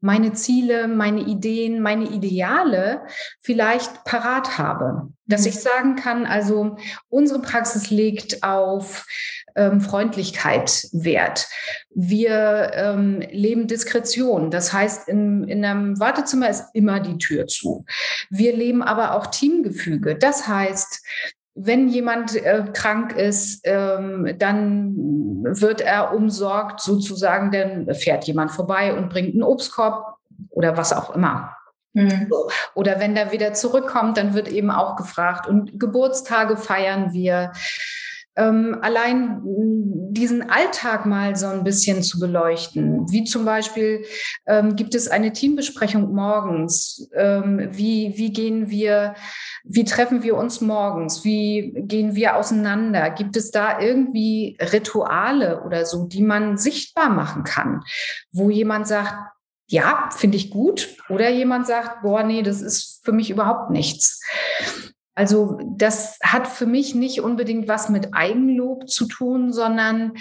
meine 0.00 0.32
Ziele, 0.32 0.86
meine 0.86 1.22
Ideen, 1.22 1.80
meine 1.80 2.04
Ideale 2.04 3.02
vielleicht 3.40 4.04
parat 4.04 4.58
habe. 4.58 5.08
Dass 5.24 5.42
mhm. 5.42 5.48
ich 5.48 5.60
sagen 5.60 5.96
kann, 5.96 6.26
also 6.26 6.76
unsere 7.08 7.40
Praxis 7.40 7.90
legt 7.90 8.44
auf 8.44 9.06
ähm, 9.56 9.80
Freundlichkeit 9.80 10.88
Wert. 10.92 11.48
Wir 11.90 12.70
ähm, 12.74 13.20
leben 13.30 13.66
Diskretion. 13.66 14.50
Das 14.50 14.72
heißt, 14.72 15.08
in, 15.08 15.44
in 15.48 15.64
einem 15.64 15.98
Wartezimmer 15.98 16.48
ist 16.48 16.66
immer 16.74 17.00
die 17.00 17.18
Tür 17.18 17.46
zu. 17.46 17.84
Wir 18.30 18.54
leben 18.54 18.82
aber 18.82 19.14
auch 19.14 19.26
Teamgefüge. 19.26 20.16
Das 20.16 20.46
heißt, 20.46 21.02
wenn 21.54 21.88
jemand 21.88 22.36
äh, 22.36 22.64
krank 22.72 23.16
ist, 23.16 23.62
ähm, 23.64 24.34
dann 24.38 24.94
wird 25.42 25.80
er 25.80 26.14
umsorgt 26.14 26.80
sozusagen, 26.80 27.50
dann 27.50 27.94
fährt 27.94 28.24
jemand 28.24 28.50
vorbei 28.50 28.94
und 28.94 29.08
bringt 29.08 29.32
einen 29.32 29.42
Obstkorb 29.42 30.16
oder 30.50 30.76
was 30.76 30.92
auch 30.92 31.14
immer. 31.14 31.56
Mhm. 31.94 32.30
Oder 32.74 33.00
wenn 33.00 33.14
der 33.14 33.32
wieder 33.32 33.54
zurückkommt, 33.54 34.18
dann 34.18 34.34
wird 34.34 34.48
eben 34.48 34.70
auch 34.70 34.96
gefragt. 34.96 35.46
Und 35.46 35.80
Geburtstage 35.80 36.58
feiern 36.58 37.14
wir 37.14 37.52
ähm, 38.36 38.78
allein 38.82 39.40
diesen 39.42 40.48
Alltag 40.48 41.06
mal 41.06 41.36
so 41.36 41.46
ein 41.46 41.64
bisschen 41.64 42.02
zu 42.02 42.18
beleuchten. 42.18 43.10
Wie 43.10 43.24
zum 43.24 43.44
Beispiel, 43.44 44.04
ähm, 44.46 44.76
gibt 44.76 44.94
es 44.94 45.08
eine 45.08 45.32
Teambesprechung 45.32 46.14
morgens? 46.14 47.08
Ähm, 47.14 47.68
wie, 47.72 48.14
wie 48.16 48.32
gehen 48.32 48.70
wir, 48.70 49.14
wie 49.64 49.84
treffen 49.84 50.22
wir 50.22 50.36
uns 50.36 50.60
morgens? 50.60 51.24
Wie 51.24 51.72
gehen 51.76 52.14
wir 52.14 52.36
auseinander? 52.36 53.10
Gibt 53.10 53.36
es 53.36 53.50
da 53.50 53.80
irgendwie 53.80 54.56
Rituale 54.60 55.62
oder 55.62 55.86
so, 55.86 56.04
die 56.06 56.22
man 56.22 56.56
sichtbar 56.56 57.08
machen 57.08 57.44
kann, 57.44 57.82
wo 58.32 58.50
jemand 58.50 58.86
sagt, 58.86 59.14
ja, 59.68 60.08
finde 60.12 60.36
ich 60.36 60.50
gut. 60.50 60.96
Oder 61.08 61.28
jemand 61.30 61.66
sagt, 61.66 62.02
boah, 62.02 62.22
nee, 62.22 62.42
das 62.42 62.60
ist 62.60 63.00
für 63.04 63.12
mich 63.12 63.30
überhaupt 63.30 63.70
nichts. 63.70 64.20
Also 65.16 65.58
das 65.76 66.18
hat 66.22 66.46
für 66.46 66.66
mich 66.66 66.94
nicht 66.94 67.20
unbedingt 67.22 67.66
was 67.66 67.88
mit 67.88 68.14
Eigenlob 68.14 68.88
zu 68.88 69.06
tun, 69.06 69.52
sondern 69.52 70.12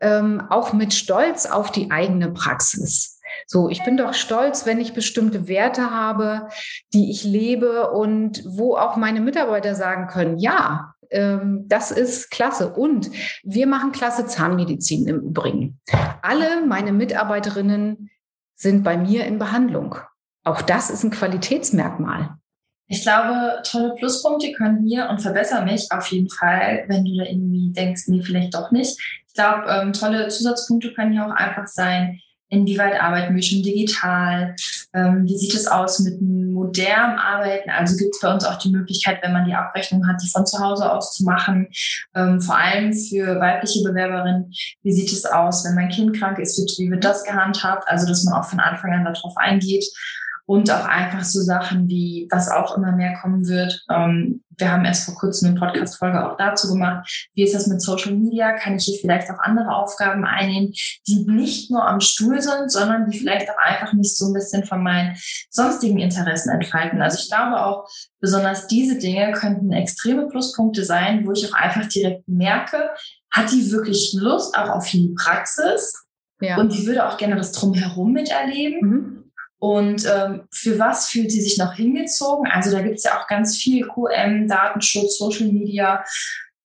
ähm, 0.00 0.40
auch 0.48 0.72
mit 0.72 0.94
Stolz 0.94 1.44
auf 1.44 1.72
die 1.72 1.90
eigene 1.90 2.30
Praxis. 2.30 3.20
So, 3.46 3.68
ich 3.68 3.84
bin 3.84 3.96
doch 3.96 4.14
stolz, 4.14 4.64
wenn 4.64 4.80
ich 4.80 4.94
bestimmte 4.94 5.48
Werte 5.48 5.90
habe, 5.90 6.48
die 6.94 7.10
ich 7.10 7.24
lebe 7.24 7.90
und 7.90 8.42
wo 8.46 8.76
auch 8.76 8.96
meine 8.96 9.20
Mitarbeiter 9.20 9.74
sagen 9.74 10.06
können, 10.06 10.38
ja, 10.38 10.94
ähm, 11.10 11.64
das 11.66 11.90
ist 11.90 12.30
klasse. 12.30 12.72
Und 12.72 13.10
wir 13.42 13.66
machen 13.66 13.92
klasse 13.92 14.26
Zahnmedizin 14.26 15.06
im 15.08 15.20
Übrigen. 15.20 15.80
Alle 16.22 16.64
meine 16.66 16.92
Mitarbeiterinnen 16.92 18.10
sind 18.54 18.84
bei 18.84 18.96
mir 18.96 19.26
in 19.26 19.38
Behandlung. 19.38 19.96
Auch 20.44 20.62
das 20.62 20.90
ist 20.90 21.04
ein 21.04 21.10
Qualitätsmerkmal. 21.10 22.36
Ich 22.88 23.02
glaube, 23.02 23.62
tolle 23.64 23.94
Pluspunkte 23.94 24.52
können 24.52 24.86
hier 24.86 25.08
und 25.10 25.20
verbessere 25.20 25.64
mich 25.64 25.88
auf 25.90 26.06
jeden 26.08 26.30
Fall, 26.30 26.84
wenn 26.88 27.04
du 27.04 27.16
da 27.18 27.24
irgendwie 27.24 27.70
denkst, 27.72 28.04
nee, 28.06 28.22
vielleicht 28.22 28.54
doch 28.54 28.70
nicht. 28.70 28.98
Ich 29.28 29.34
glaube, 29.34 29.68
ähm, 29.68 29.92
tolle 29.92 30.28
Zusatzpunkte 30.28 30.94
können 30.94 31.12
hier 31.12 31.26
auch 31.26 31.30
einfach 31.30 31.66
sein, 31.66 32.18
inwieweit 32.48 33.00
arbeiten 33.00 33.34
wir 33.34 33.42
schon 33.42 33.62
digital, 33.62 34.56
ähm, 34.94 35.24
wie 35.26 35.36
sieht 35.36 35.54
es 35.54 35.66
aus 35.66 35.98
mit 36.00 36.20
modernem 36.22 37.18
Arbeiten, 37.18 37.68
also 37.68 37.96
gibt 37.96 38.14
es 38.14 38.20
bei 38.20 38.32
uns 38.32 38.44
auch 38.44 38.56
die 38.56 38.70
Möglichkeit, 38.70 39.18
wenn 39.22 39.34
man 39.34 39.44
die 39.44 39.52
Abrechnung 39.52 40.08
hat, 40.08 40.22
die 40.22 40.30
von 40.30 40.46
zu 40.46 40.58
Hause 40.58 40.90
aus 40.90 41.12
zu 41.12 41.24
machen, 41.24 41.68
ähm, 42.14 42.40
vor 42.40 42.56
allem 42.56 42.94
für 42.94 43.38
weibliche 43.38 43.84
Bewerberinnen, 43.84 44.50
wie 44.82 44.92
sieht 44.92 45.12
es 45.12 45.26
aus, 45.26 45.64
wenn 45.66 45.74
mein 45.74 45.90
Kind 45.90 46.16
krank 46.16 46.38
ist, 46.38 46.58
wie 46.78 46.90
wird 46.90 47.04
das 47.04 47.22
gehandhabt, 47.24 47.86
also 47.86 48.08
dass 48.08 48.24
man 48.24 48.40
auch 48.40 48.48
von 48.48 48.60
Anfang 48.60 48.92
an 48.94 49.04
darauf 49.04 49.36
eingeht 49.36 49.84
und 50.48 50.70
auch 50.70 50.86
einfach 50.86 51.24
so 51.24 51.42
Sachen 51.42 51.88
wie, 51.88 52.26
was 52.30 52.50
auch 52.50 52.74
immer 52.74 52.92
mehr 52.92 53.12
kommen 53.20 53.46
wird. 53.46 53.84
Ähm, 53.90 54.42
wir 54.56 54.72
haben 54.72 54.86
erst 54.86 55.04
vor 55.04 55.14
kurzem 55.14 55.50
eine 55.50 55.60
Podcast-Folge 55.60 56.26
auch 56.26 56.38
dazu 56.38 56.68
gemacht. 56.68 57.28
Wie 57.34 57.42
ist 57.42 57.54
das 57.54 57.66
mit 57.66 57.82
Social 57.82 58.14
Media? 58.14 58.52
Kann 58.52 58.76
ich 58.76 58.84
hier 58.86 58.98
vielleicht 58.98 59.30
auch 59.30 59.38
andere 59.40 59.74
Aufgaben 59.74 60.24
einnehmen, 60.24 60.72
die 61.06 61.26
nicht 61.28 61.70
nur 61.70 61.86
am 61.86 62.00
Stuhl 62.00 62.40
sind, 62.40 62.72
sondern 62.72 63.10
die 63.10 63.18
vielleicht 63.18 63.50
auch 63.50 63.58
einfach 63.62 63.92
mich 63.92 64.16
so 64.16 64.28
ein 64.28 64.32
bisschen 64.32 64.64
von 64.64 64.82
meinen 64.82 65.18
sonstigen 65.50 65.98
Interessen 65.98 66.48
entfalten? 66.48 67.02
Also 67.02 67.18
ich 67.18 67.28
glaube 67.28 67.62
auch, 67.62 67.86
besonders 68.18 68.66
diese 68.68 68.96
Dinge 68.96 69.32
könnten 69.32 69.70
extreme 69.74 70.28
Pluspunkte 70.28 70.82
sein, 70.82 71.26
wo 71.26 71.32
ich 71.32 71.46
auch 71.52 71.58
einfach 71.58 71.86
direkt 71.90 72.26
merke, 72.26 72.88
hat 73.30 73.52
die 73.52 73.70
wirklich 73.70 74.16
Lust 74.18 74.56
auch 74.56 74.70
auf 74.70 74.88
die 74.88 75.14
Praxis? 75.14 76.06
Ja. 76.40 76.56
Und 76.56 76.72
die 76.72 76.86
würde 76.86 77.06
auch 77.06 77.18
gerne 77.18 77.36
das 77.36 77.52
Drumherum 77.52 78.12
miterleben. 78.12 78.80
Mhm. 78.80 79.27
Und 79.60 80.06
ähm, 80.06 80.46
für 80.52 80.78
was 80.78 81.08
fühlt 81.08 81.32
sie 81.32 81.40
sich 81.40 81.58
noch 81.58 81.74
hingezogen? 81.74 82.48
Also 82.50 82.70
da 82.70 82.80
gibt 82.80 82.98
es 82.98 83.04
ja 83.04 83.20
auch 83.20 83.26
ganz 83.26 83.56
viel 83.56 83.86
QM, 83.86 84.46
Datenschutz, 84.46 85.18
Social 85.18 85.48
Media. 85.48 86.04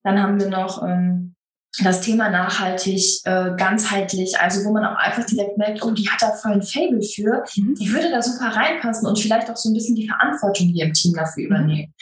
Dann 0.03 0.21
haben 0.21 0.39
wir 0.39 0.49
noch 0.49 0.83
ähm, 0.83 1.33
das 1.81 2.01
Thema 2.01 2.29
nachhaltig, 2.29 3.21
äh, 3.23 3.51
ganzheitlich, 3.57 4.39
also 4.39 4.63
wo 4.65 4.73
man 4.73 4.85
auch 4.85 4.95
einfach 4.95 5.25
direkt 5.25 5.57
merkt, 5.57 5.83
oh, 5.83 5.89
die 5.89 6.07
hat 6.07 6.21
da 6.21 6.31
voll 6.33 6.51
ein 6.51 6.61
Fable 6.61 7.01
für, 7.01 7.43
mhm. 7.55 7.73
die 7.75 7.91
würde 7.91 8.11
da 8.11 8.21
super 8.21 8.55
reinpassen 8.55 9.07
und 9.07 9.17
vielleicht 9.17 9.49
auch 9.49 9.55
so 9.55 9.69
ein 9.69 9.73
bisschen 9.73 9.95
die 9.95 10.07
Verantwortung 10.07 10.67
hier 10.67 10.85
im 10.85 10.93
Team 10.93 11.13
dafür 11.13 11.45
übernehmen. 11.45 11.93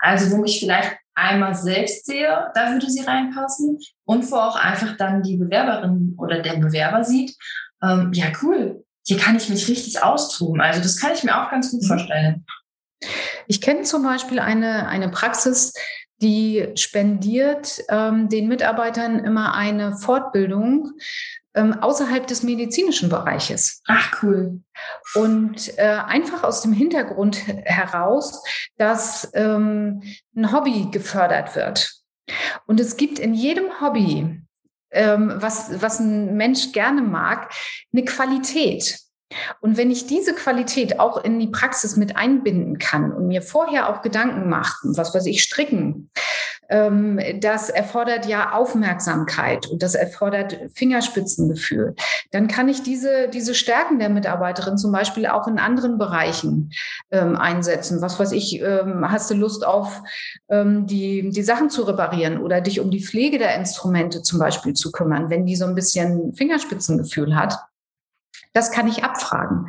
Also 0.00 0.36
wo 0.36 0.44
ich 0.44 0.58
vielleicht 0.58 0.96
einmal 1.14 1.54
selbst 1.54 2.06
sehe, 2.06 2.50
da 2.54 2.72
würde 2.72 2.90
sie 2.90 3.02
reinpassen 3.02 3.78
und 4.04 4.28
wo 4.32 4.36
auch 4.36 4.56
einfach 4.56 4.96
dann 4.96 5.22
die 5.22 5.36
Bewerberin 5.36 6.16
oder 6.18 6.40
der 6.40 6.56
Bewerber 6.56 7.04
sieht, 7.04 7.36
ähm, 7.82 8.10
ja 8.12 8.26
cool, 8.42 8.84
hier 9.10 9.18
kann 9.18 9.34
ich 9.34 9.48
mich 9.48 9.66
richtig 9.66 10.04
austoben. 10.04 10.60
Also 10.60 10.80
das 10.80 10.96
kann 10.96 11.10
ich 11.12 11.24
mir 11.24 11.36
auch 11.36 11.50
ganz 11.50 11.72
gut 11.72 11.82
mhm. 11.82 11.86
vorstellen. 11.86 12.46
Ich 13.48 13.60
kenne 13.60 13.82
zum 13.82 14.04
Beispiel 14.04 14.38
eine, 14.38 14.86
eine 14.86 15.08
Praxis, 15.08 15.74
die 16.22 16.68
spendiert 16.76 17.80
ähm, 17.88 18.28
den 18.28 18.46
Mitarbeitern 18.46 19.18
immer 19.18 19.54
eine 19.56 19.96
Fortbildung 19.96 20.92
ähm, 21.54 21.72
außerhalb 21.72 22.24
des 22.28 22.44
medizinischen 22.44 23.08
Bereiches. 23.08 23.82
Ach 23.88 24.22
cool. 24.22 24.60
Und 25.16 25.76
äh, 25.76 25.98
einfach 26.06 26.44
aus 26.44 26.62
dem 26.62 26.72
Hintergrund 26.72 27.36
heraus, 27.64 28.44
dass 28.76 29.28
ähm, 29.34 30.04
ein 30.36 30.52
Hobby 30.52 30.86
gefördert 30.92 31.56
wird. 31.56 31.94
Und 32.66 32.78
es 32.78 32.96
gibt 32.96 33.18
in 33.18 33.34
jedem 33.34 33.80
Hobby 33.80 34.40
was, 34.92 35.80
was 35.80 36.00
ein 36.00 36.36
Mensch 36.36 36.72
gerne 36.72 37.02
mag, 37.02 37.52
eine 37.92 38.04
Qualität. 38.04 38.98
Und 39.60 39.76
wenn 39.76 39.90
ich 39.90 40.06
diese 40.06 40.34
Qualität 40.34 40.98
auch 40.98 41.22
in 41.22 41.38
die 41.38 41.48
Praxis 41.48 41.96
mit 41.96 42.16
einbinden 42.16 42.78
kann 42.78 43.12
und 43.12 43.28
mir 43.28 43.42
vorher 43.42 43.88
auch 43.88 44.02
Gedanken 44.02 44.48
machen, 44.48 44.96
was 44.96 45.14
weiß 45.14 45.26
ich, 45.26 45.42
stricken, 45.42 46.10
ähm, 46.70 47.20
das 47.40 47.68
erfordert 47.68 48.26
ja 48.26 48.52
Aufmerksamkeit 48.52 49.66
und 49.66 49.82
das 49.82 49.94
erfordert 49.94 50.58
Fingerspitzengefühl, 50.74 51.94
dann 52.30 52.48
kann 52.48 52.68
ich 52.68 52.82
diese, 52.82 53.28
diese 53.28 53.54
Stärken 53.54 53.98
der 53.98 54.08
Mitarbeiterin 54.08 54.78
zum 54.78 54.92
Beispiel 54.92 55.26
auch 55.26 55.46
in 55.48 55.58
anderen 55.58 55.98
Bereichen 55.98 56.70
ähm, 57.10 57.36
einsetzen. 57.36 58.00
Was 58.02 58.18
weiß 58.18 58.32
ich, 58.32 58.60
ähm, 58.60 59.10
hast 59.10 59.30
du 59.30 59.34
Lust 59.34 59.66
auf 59.66 60.00
ähm, 60.48 60.86
die, 60.86 61.30
die 61.30 61.42
Sachen 61.42 61.70
zu 61.70 61.82
reparieren 61.82 62.38
oder 62.38 62.60
dich 62.60 62.80
um 62.80 62.90
die 62.90 63.04
Pflege 63.04 63.38
der 63.38 63.56
Instrumente 63.56 64.22
zum 64.22 64.38
Beispiel 64.38 64.74
zu 64.74 64.92
kümmern, 64.92 65.28
wenn 65.28 65.46
die 65.46 65.56
so 65.56 65.66
ein 65.66 65.74
bisschen 65.74 66.34
Fingerspitzengefühl 66.34 67.36
hat? 67.36 67.58
Das 68.52 68.72
kann 68.72 68.88
ich 68.88 69.04
abfragen, 69.04 69.68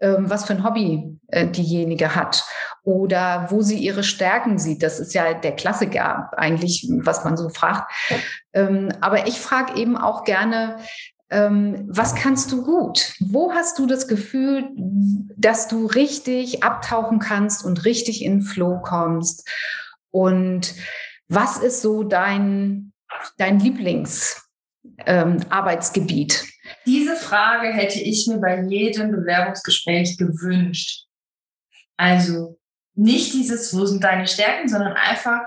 ähm, 0.00 0.28
was 0.28 0.44
für 0.44 0.54
ein 0.54 0.64
Hobby 0.64 1.18
äh, 1.28 1.46
diejenige 1.46 2.14
hat 2.14 2.44
oder 2.82 3.46
wo 3.50 3.62
sie 3.62 3.78
ihre 3.78 4.02
Stärken 4.02 4.58
sieht. 4.58 4.82
Das 4.82 4.98
ist 4.98 5.14
ja 5.14 5.34
der 5.34 5.54
Klassiker 5.54 6.30
eigentlich, 6.36 6.88
was 7.02 7.24
man 7.24 7.36
so 7.36 7.48
fragt. 7.48 7.90
Ähm, 8.52 8.92
aber 9.00 9.28
ich 9.28 9.40
frage 9.40 9.78
eben 9.78 9.96
auch 9.96 10.24
gerne, 10.24 10.78
ähm, 11.30 11.86
was 11.88 12.14
kannst 12.14 12.52
du 12.52 12.64
gut? 12.64 13.14
Wo 13.20 13.52
hast 13.52 13.78
du 13.78 13.86
das 13.86 14.08
Gefühl, 14.08 14.70
dass 15.36 15.68
du 15.68 15.86
richtig 15.86 16.62
abtauchen 16.62 17.18
kannst 17.18 17.64
und 17.64 17.84
richtig 17.84 18.24
in 18.24 18.40
Flow 18.42 18.80
kommst? 18.82 19.46
Und 20.10 20.74
was 21.28 21.58
ist 21.58 21.82
so 21.82 22.02
dein, 22.02 22.92
dein 23.36 23.60
Lieblingsarbeitsgebiet? 23.60 26.46
Diese 26.88 27.16
Frage 27.16 27.68
hätte 27.68 28.00
ich 28.00 28.26
mir 28.26 28.38
bei 28.38 28.62
jedem 28.62 29.10
Bewerbungsgespräch 29.10 30.16
gewünscht. 30.16 31.04
Also 31.98 32.58
nicht 32.94 33.34
dieses, 33.34 33.76
wo 33.76 33.84
sind 33.84 34.02
deine 34.02 34.26
Stärken, 34.26 34.70
sondern 34.70 34.94
einfach, 34.94 35.42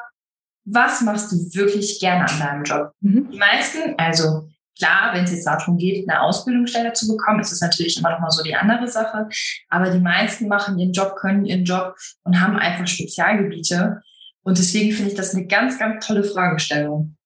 was 0.65 1.01
machst 1.01 1.31
du 1.31 1.37
wirklich 1.55 1.99
gerne 1.99 2.29
an 2.29 2.39
deinem 2.39 2.63
Job? 2.63 2.91
Mhm. 2.99 3.31
Die 3.31 3.39
meisten, 3.39 3.95
also 3.97 4.49
klar, 4.77 5.15
wenn 5.15 5.23
es 5.23 5.31
jetzt 5.31 5.47
darum 5.47 5.79
geht, 5.79 6.07
eine 6.07 6.21
Ausbildungsstelle 6.21 6.93
zu 6.93 7.07
bekommen, 7.07 7.39
ist 7.39 7.51
es 7.51 7.61
natürlich 7.61 7.97
immer 7.97 8.11
noch 8.11 8.19
mal 8.19 8.29
so 8.29 8.43
die 8.43 8.55
andere 8.55 8.87
Sache. 8.87 9.27
Aber 9.69 9.89
die 9.89 9.99
meisten 9.99 10.47
machen 10.47 10.77
ihren 10.77 10.93
Job, 10.93 11.15
können 11.15 11.45
ihren 11.45 11.65
Job 11.65 11.95
und 12.23 12.39
haben 12.39 12.55
einfach 12.55 12.85
Spezialgebiete. 12.85 14.03
Und 14.43 14.59
deswegen 14.59 14.91
finde 14.91 15.09
ich 15.09 15.17
das 15.17 15.33
eine 15.33 15.47
ganz, 15.47 15.79
ganz 15.79 16.05
tolle 16.05 16.23
Fragestellung 16.23 17.17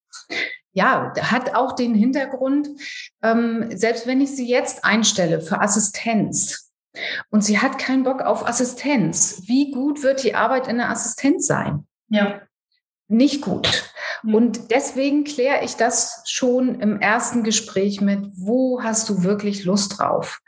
ja, 0.76 1.14
hat 1.20 1.56
auch 1.56 1.72
den 1.72 1.96
Hintergrund, 1.96 2.70
ähm, 3.24 3.70
selbst 3.74 4.06
wenn 4.06 4.22
ich 4.22 4.36
sie 4.36 4.48
jetzt 4.48 4.84
einstelle 4.84 5.42
für 5.42 5.62
Assistenz 5.62 6.72
und 7.32 7.44
sie 7.44 7.60
hat 7.60 7.80
keinen 7.80 8.04
Bock 8.04 8.22
auf 8.22 8.48
Assistenz, 8.48 9.44
wie 9.46 9.72
gut 9.72 10.04
wird 10.04 10.24
die 10.24 10.36
Arbeit 10.36 10.68
in 10.68 10.78
der 10.78 10.90
Assistenz 10.90 11.48
sein? 11.48 11.88
Ja. 12.10 12.42
Nicht 13.08 13.42
gut. 13.42 13.92
Und 14.24 14.72
deswegen 14.72 15.24
kläre 15.24 15.64
ich 15.64 15.76
das 15.76 16.24
schon 16.26 16.80
im 16.80 17.00
ersten 17.00 17.44
Gespräch 17.44 18.02
mit, 18.02 18.20
wo 18.36 18.82
hast 18.82 19.08
du 19.10 19.24
wirklich 19.24 19.66
Lust 19.66 20.00
drauf? 20.00 20.42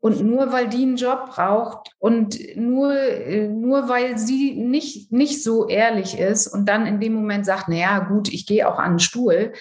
Und 0.00 0.20
nur 0.22 0.52
weil 0.52 0.68
die 0.68 0.82
einen 0.82 0.96
Job 0.96 1.30
braucht 1.30 1.88
und 1.98 2.38
nur, 2.56 2.94
äh, 2.94 3.48
nur 3.48 3.88
weil 3.88 4.18
sie 4.18 4.52
nicht, 4.52 5.10
nicht 5.12 5.42
so 5.42 5.66
ehrlich 5.66 6.18
ist 6.18 6.46
und 6.46 6.68
dann 6.68 6.86
in 6.86 7.00
dem 7.00 7.14
Moment 7.14 7.46
sagt, 7.46 7.68
na 7.68 7.76
ja, 7.76 7.98
gut, 8.00 8.30
ich 8.30 8.44
gehe 8.44 8.68
auch 8.68 8.78
an 8.78 8.94
den 8.94 8.98
Stuhl, 8.98 9.54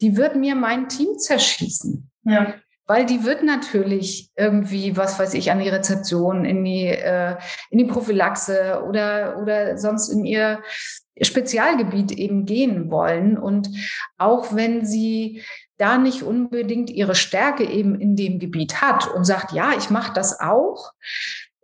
die 0.00 0.16
wird 0.16 0.36
mir 0.36 0.54
mein 0.54 0.88
Team 0.88 1.18
zerschießen. 1.18 2.10
Ja. 2.24 2.54
Weil 2.86 3.04
die 3.04 3.24
wird 3.24 3.42
natürlich 3.42 4.30
irgendwie, 4.36 4.96
was 4.96 5.18
weiß 5.18 5.34
ich, 5.34 5.50
an 5.50 5.60
die 5.60 5.68
Rezeption, 5.68 6.46
in 6.46 6.64
die, 6.64 6.86
äh, 6.86 7.36
in 7.68 7.76
die 7.76 7.84
Prophylaxe 7.84 8.82
oder, 8.88 9.36
oder 9.38 9.76
sonst 9.76 10.08
in 10.08 10.24
ihr 10.24 10.60
Spezialgebiet 11.20 12.12
eben 12.12 12.46
gehen 12.46 12.90
wollen. 12.90 13.38
Und 13.38 13.68
auch 14.18 14.54
wenn 14.54 14.84
sie 14.84 15.42
da 15.76 15.96
nicht 15.96 16.22
unbedingt 16.22 16.90
ihre 16.90 17.14
Stärke 17.14 17.64
eben 17.64 17.98
in 17.98 18.16
dem 18.16 18.38
Gebiet 18.38 18.82
hat 18.82 19.08
und 19.08 19.24
sagt, 19.24 19.52
ja, 19.52 19.72
ich 19.78 19.90
mache 19.90 20.12
das 20.12 20.38
auch, 20.38 20.92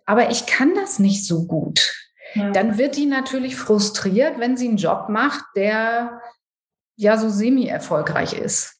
aber 0.06 0.30
ich 0.30 0.46
kann 0.46 0.75
das 0.75 0.98
nicht 0.98 1.26
so 1.26 1.46
gut. 1.46 1.94
Ja. 2.34 2.50
Dann 2.50 2.78
wird 2.78 2.96
die 2.96 3.06
natürlich 3.06 3.56
frustriert, 3.56 4.38
wenn 4.38 4.56
sie 4.56 4.68
einen 4.68 4.76
Job 4.78 5.08
macht, 5.08 5.44
der 5.54 6.20
ja 6.96 7.18
so 7.18 7.28
semi-erfolgreich 7.28 8.32
ist. 8.32 8.75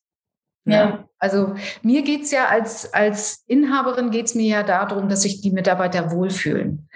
Ja. 0.67 1.09
Also 1.19 1.55
mir 1.83 2.03
geht's 2.03 2.31
ja 2.31 2.49
als, 2.49 2.93
als 2.93 3.45
Inhaberin 3.47 4.11
geht's 4.11 4.35
mir 4.35 4.47
ja 4.47 4.63
darum, 4.63 5.09
dass 5.09 5.23
sich 5.23 5.41
die 5.41 5.51
Mitarbeiter 5.51 6.11
wohlfühlen. 6.11 6.89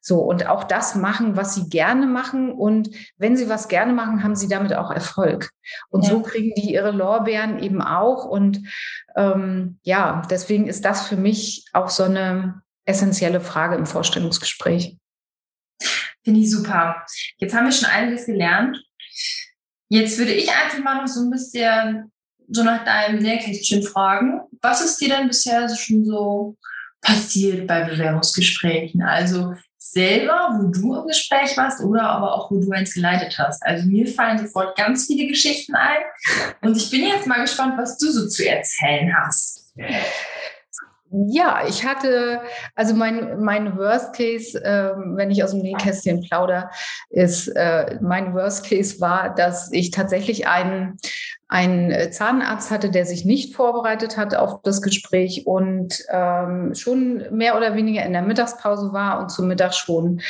So, 0.00 0.20
und 0.20 0.46
auch 0.48 0.64
das 0.64 0.96
machen, 0.96 1.36
was 1.36 1.54
sie 1.54 1.68
gerne 1.68 2.06
machen. 2.06 2.50
Und 2.50 2.90
wenn 3.18 3.36
sie 3.36 3.48
was 3.48 3.68
gerne 3.68 3.92
machen, 3.92 4.24
haben 4.24 4.34
sie 4.34 4.48
damit 4.48 4.74
auch 4.74 4.90
Erfolg. 4.90 5.50
Und 5.90 6.04
ja. 6.04 6.10
so 6.10 6.22
kriegen 6.22 6.54
die 6.56 6.72
ihre 6.72 6.90
Lorbeeren 6.90 7.60
eben 7.60 7.80
auch. 7.80 8.24
Und 8.24 8.66
ähm, 9.14 9.78
ja, 9.82 10.22
deswegen 10.28 10.66
ist 10.66 10.84
das 10.84 11.06
für 11.06 11.16
mich 11.16 11.66
auch 11.72 11.88
so 11.88 12.02
eine 12.02 12.62
essentielle 12.84 13.40
Frage 13.40 13.76
im 13.76 13.86
Vorstellungsgespräch. 13.86 14.96
Finde 16.24 16.40
ich 16.40 16.50
super. 16.50 17.04
Jetzt 17.36 17.54
haben 17.54 17.66
wir 17.66 17.72
schon 17.72 17.88
einiges 17.88 18.26
gelernt. 18.26 18.82
Jetzt 19.88 20.18
würde 20.18 20.32
ich 20.32 20.50
einfach 20.50 20.82
mal 20.82 20.96
noch 20.96 21.06
so 21.06 21.20
ein 21.20 21.30
bisschen 21.30 22.10
so 22.50 22.62
nach 22.62 22.84
deinem 22.84 23.18
Nähkästchen 23.18 23.82
fragen. 23.82 24.40
Was 24.62 24.84
ist 24.84 25.00
dir 25.00 25.08
denn 25.08 25.28
bisher 25.28 25.68
schon 25.74 26.04
so 26.04 26.56
passiert 27.00 27.66
bei 27.66 27.84
Bewerbungsgesprächen? 27.84 29.02
Also 29.02 29.54
selber, 29.78 30.58
wo 30.58 30.68
du 30.68 30.96
im 30.96 31.06
Gespräch 31.06 31.56
warst 31.56 31.80
oder 31.82 32.02
aber 32.02 32.34
auch, 32.34 32.50
wo 32.50 32.60
du 32.60 32.70
eins 32.72 32.94
geleitet 32.94 33.38
hast. 33.38 33.64
Also 33.64 33.86
mir 33.86 34.06
fallen 34.06 34.38
sofort 34.38 34.76
ganz 34.76 35.06
viele 35.06 35.28
Geschichten 35.28 35.74
ein 35.74 36.02
und 36.62 36.76
ich 36.76 36.90
bin 36.90 37.06
jetzt 37.06 37.26
mal 37.26 37.40
gespannt, 37.40 37.74
was 37.78 37.96
du 37.98 38.10
so 38.10 38.28
zu 38.28 38.46
erzählen 38.46 39.14
hast. 39.16 39.72
Ja, 41.10 41.62
ich 41.66 41.86
hatte, 41.86 42.42
also 42.74 42.94
mein, 42.94 43.40
mein 43.40 43.78
Worst 43.78 44.14
Case, 44.14 44.62
äh, 44.62 44.92
wenn 45.14 45.30
ich 45.30 45.42
aus 45.42 45.52
dem 45.52 45.62
Nähkästchen 45.62 46.20
plauder, 46.20 46.70
ist, 47.08 47.48
äh, 47.48 47.98
mein 48.02 48.34
Worst 48.34 48.66
Case 48.66 49.00
war, 49.00 49.34
dass 49.34 49.72
ich 49.72 49.90
tatsächlich 49.90 50.46
einen, 50.46 50.98
einen 51.48 52.12
Zahnarzt 52.12 52.70
hatte, 52.70 52.90
der 52.90 53.06
sich 53.06 53.24
nicht 53.24 53.54
vorbereitet 53.54 54.18
hat 54.18 54.34
auf 54.34 54.60
das 54.62 54.82
Gespräch 54.82 55.46
und 55.46 56.04
ähm, 56.10 56.74
schon 56.74 57.24
mehr 57.30 57.56
oder 57.56 57.74
weniger 57.74 58.04
in 58.04 58.12
der 58.12 58.20
Mittagspause 58.20 58.92
war 58.92 59.18
und 59.18 59.30
zum 59.30 59.48
Mittag 59.48 59.72
schon 59.72 60.20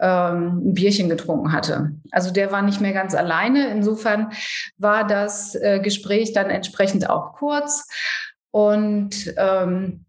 ähm, 0.00 0.62
ein 0.64 0.72
Bierchen 0.72 1.10
getrunken 1.10 1.52
hatte. 1.52 1.92
Also 2.10 2.30
der 2.30 2.50
war 2.52 2.62
nicht 2.62 2.80
mehr 2.80 2.94
ganz 2.94 3.14
alleine. 3.14 3.68
Insofern 3.68 4.32
war 4.78 5.06
das 5.06 5.54
äh, 5.56 5.80
Gespräch 5.80 6.32
dann 6.32 6.48
entsprechend 6.48 7.10
auch 7.10 7.34
kurz. 7.34 7.86
Und 8.50 9.34
ähm, 9.36 10.06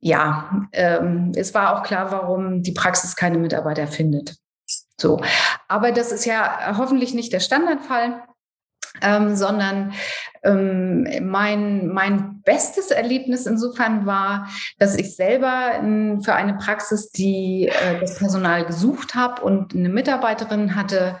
ja, 0.00 0.66
ähm, 0.72 1.32
es 1.36 1.54
war 1.54 1.76
auch 1.76 1.82
klar, 1.82 2.10
warum 2.10 2.62
die 2.62 2.72
Praxis 2.72 3.16
keine 3.16 3.38
Mitarbeiter 3.38 3.86
findet. 3.86 4.36
So, 4.98 5.20
aber 5.68 5.92
das 5.92 6.12
ist 6.12 6.24
ja 6.24 6.76
hoffentlich 6.76 7.14
nicht 7.14 7.32
der 7.32 7.40
Standardfall. 7.40 8.22
Ähm, 9.02 9.36
sondern 9.36 9.92
ähm, 10.42 11.06
mein, 11.22 11.86
mein 11.86 12.42
bestes 12.42 12.90
Erlebnis 12.90 13.46
insofern 13.46 14.04
war, 14.04 14.48
dass 14.78 14.96
ich 14.96 15.14
selber 15.14 15.76
in, 15.76 16.22
für 16.22 16.34
eine 16.34 16.54
Praxis, 16.54 17.10
die 17.10 17.68
äh, 17.68 18.00
das 18.00 18.18
Personal 18.18 18.66
gesucht 18.66 19.14
habe 19.14 19.42
und 19.42 19.74
eine 19.74 19.88
Mitarbeiterin 19.88 20.74
hatte, 20.74 21.20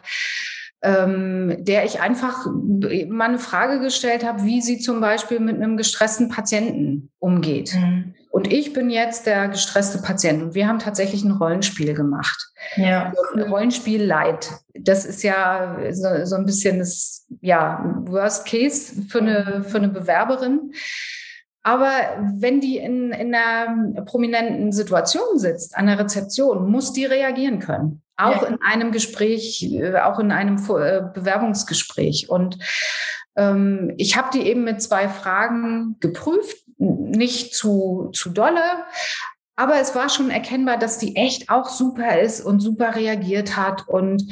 ähm, 0.82 1.56
der 1.60 1.84
ich 1.84 2.00
einfach 2.00 2.46
mal 2.46 3.28
eine 3.28 3.38
Frage 3.38 3.80
gestellt 3.80 4.24
habe, 4.24 4.42
wie 4.42 4.62
sie 4.62 4.80
zum 4.80 5.00
Beispiel 5.00 5.38
mit 5.38 5.54
einem 5.54 5.76
gestressten 5.76 6.28
Patienten 6.28 7.10
umgeht. 7.18 7.74
Mhm. 7.74 8.14
Und 8.30 8.52
ich 8.52 8.72
bin 8.72 8.90
jetzt 8.90 9.26
der 9.26 9.48
gestresste 9.48 9.98
Patient 9.98 10.40
und 10.40 10.54
wir 10.54 10.68
haben 10.68 10.78
tatsächlich 10.78 11.24
ein 11.24 11.32
Rollenspiel 11.32 11.94
gemacht. 11.94 12.50
Ja. 12.76 13.12
Ein 13.34 13.42
Rollenspiel 13.42 14.02
Light. 14.04 14.50
Das 14.72 15.04
ist 15.04 15.24
ja 15.24 15.76
so, 15.90 16.24
so 16.24 16.36
ein 16.36 16.46
bisschen 16.46 16.78
das, 16.78 17.26
ja, 17.40 17.84
Worst 18.06 18.46
Case 18.46 19.02
für 19.08 19.18
eine, 19.18 19.64
für 19.64 19.78
eine 19.78 19.88
Bewerberin. 19.88 20.72
Aber 21.62 21.90
wenn 22.36 22.60
die 22.60 22.78
in, 22.78 23.10
in 23.10 23.34
einer 23.34 24.02
prominenten 24.04 24.72
Situation 24.72 25.38
sitzt, 25.38 25.76
an 25.76 25.86
der 25.86 25.98
Rezeption, 25.98 26.70
muss 26.70 26.92
die 26.92 27.04
reagieren 27.04 27.58
können. 27.58 28.02
Auch 28.16 28.42
ja. 28.42 28.48
in 28.48 28.58
einem 28.62 28.92
Gespräch, 28.92 29.62
äh, 29.72 29.98
auch 29.98 30.20
in 30.20 30.30
einem 30.30 30.56
äh, 30.56 31.02
Bewerbungsgespräch. 31.12 32.30
Und 32.30 32.58
ähm, 33.36 33.92
ich 33.96 34.16
habe 34.16 34.28
die 34.32 34.46
eben 34.46 34.64
mit 34.64 34.80
zwei 34.80 35.08
Fragen 35.08 35.96
geprüft, 36.00 36.64
nicht 36.80 37.54
zu, 37.54 38.10
zu 38.12 38.30
dolle, 38.30 38.84
aber 39.56 39.78
es 39.78 39.94
war 39.94 40.08
schon 40.08 40.30
erkennbar, 40.30 40.78
dass 40.78 40.98
die 40.98 41.16
echt 41.16 41.50
auch 41.50 41.68
super 41.68 42.18
ist 42.18 42.40
und 42.40 42.60
super 42.60 42.96
reagiert 42.96 43.56
hat 43.56 43.88
und 43.88 44.24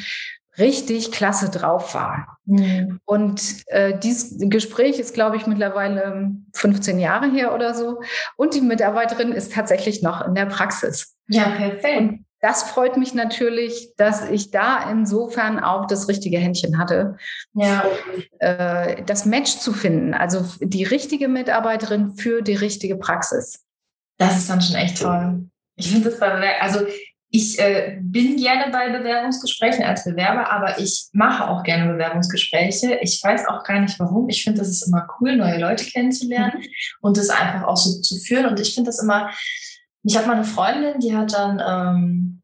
richtig 0.56 1.12
klasse 1.12 1.50
drauf 1.50 1.94
war. 1.94 2.38
Mhm. 2.46 3.00
Und 3.04 3.42
äh, 3.66 3.98
dieses 3.98 4.37
Gespräch 4.38 4.98
ist, 4.98 5.14
glaube 5.14 5.37
ich, 5.37 5.46
mittlerweile 5.46 6.30
15 6.54 6.98
Jahre 6.98 7.30
her 7.30 7.54
oder 7.54 7.74
so. 7.74 8.00
Und 8.37 8.54
die 8.54 8.61
Mitarbeiterin 8.61 9.32
ist 9.32 9.52
tatsächlich 9.52 10.02
noch 10.02 10.26
in 10.26 10.34
der 10.34 10.46
Praxis. 10.46 11.16
Ja, 11.28 11.50
perfekt. 11.50 11.98
Und 11.98 12.24
das 12.40 12.62
freut 12.64 12.96
mich 12.96 13.14
natürlich, 13.14 13.94
dass 13.96 14.29
ich 14.29 14.51
da 14.51 14.90
insofern 14.90 15.59
auch 15.59 15.87
das 15.87 16.09
richtige 16.09 16.38
Händchen 16.38 16.79
hatte, 16.79 17.16
ja. 17.55 17.85
äh, 18.38 19.03
das 19.05 19.24
Match 19.24 19.59
zu 19.59 19.72
finden. 19.72 20.14
Also 20.14 20.44
die 20.61 20.85
richtige 20.85 21.29
Mitarbeiterin 21.29 22.14
für 22.14 22.42
die 22.42 22.55
richtige 22.55 22.96
Praxis. 22.96 23.64
Das 24.18 24.38
ist 24.38 24.51
dann 24.51 24.61
schon 24.61 24.77
echt 24.77 25.03
toll. 25.03 25.48
Ich 25.77 25.90
finde 25.90 26.11
das 26.11 26.18
bei, 26.18 26.61
also 26.61 26.81
ich 27.31 27.59
äh, 27.59 27.98
bin 28.01 28.37
gerne 28.37 28.72
bei 28.72 28.88
Bewerbungsgesprächen 28.88 29.85
als 29.85 30.05
Bewerber, 30.05 30.51
aber 30.51 30.79
ich 30.79 31.09
mache 31.12 31.46
auch 31.46 31.62
gerne 31.62 31.92
Bewerbungsgespräche. 31.92 32.98
Ich 33.03 33.22
weiß 33.22 33.46
auch 33.48 33.64
gar 33.64 33.81
nicht 33.81 33.98
warum. 34.01 34.29
Ich 34.29 34.44
finde, 34.44 34.61
das 34.61 34.68
ist 34.68 34.87
immer 34.87 35.07
cool, 35.20 35.37
neue 35.37 35.59
Leute 35.59 35.85
kennenzulernen 35.85 36.55
mhm. 36.57 36.66
und 37.03 37.16
das 37.16 37.29
einfach 37.29 37.64
auch 37.64 37.77
so 37.77 38.01
zu 38.01 38.16
führen. 38.16 38.46
Und 38.46 38.59
ich 38.61 38.74
finde 38.74 38.88
das 38.88 39.03
immer, 39.03 39.31
ich 40.02 40.16
habe 40.16 40.26
mal 40.26 40.37
eine 40.37 40.44
Freundin, 40.44 41.00
die 41.00 41.16
hat 41.16 41.32
dann 41.32 41.62
ähm, 41.64 42.42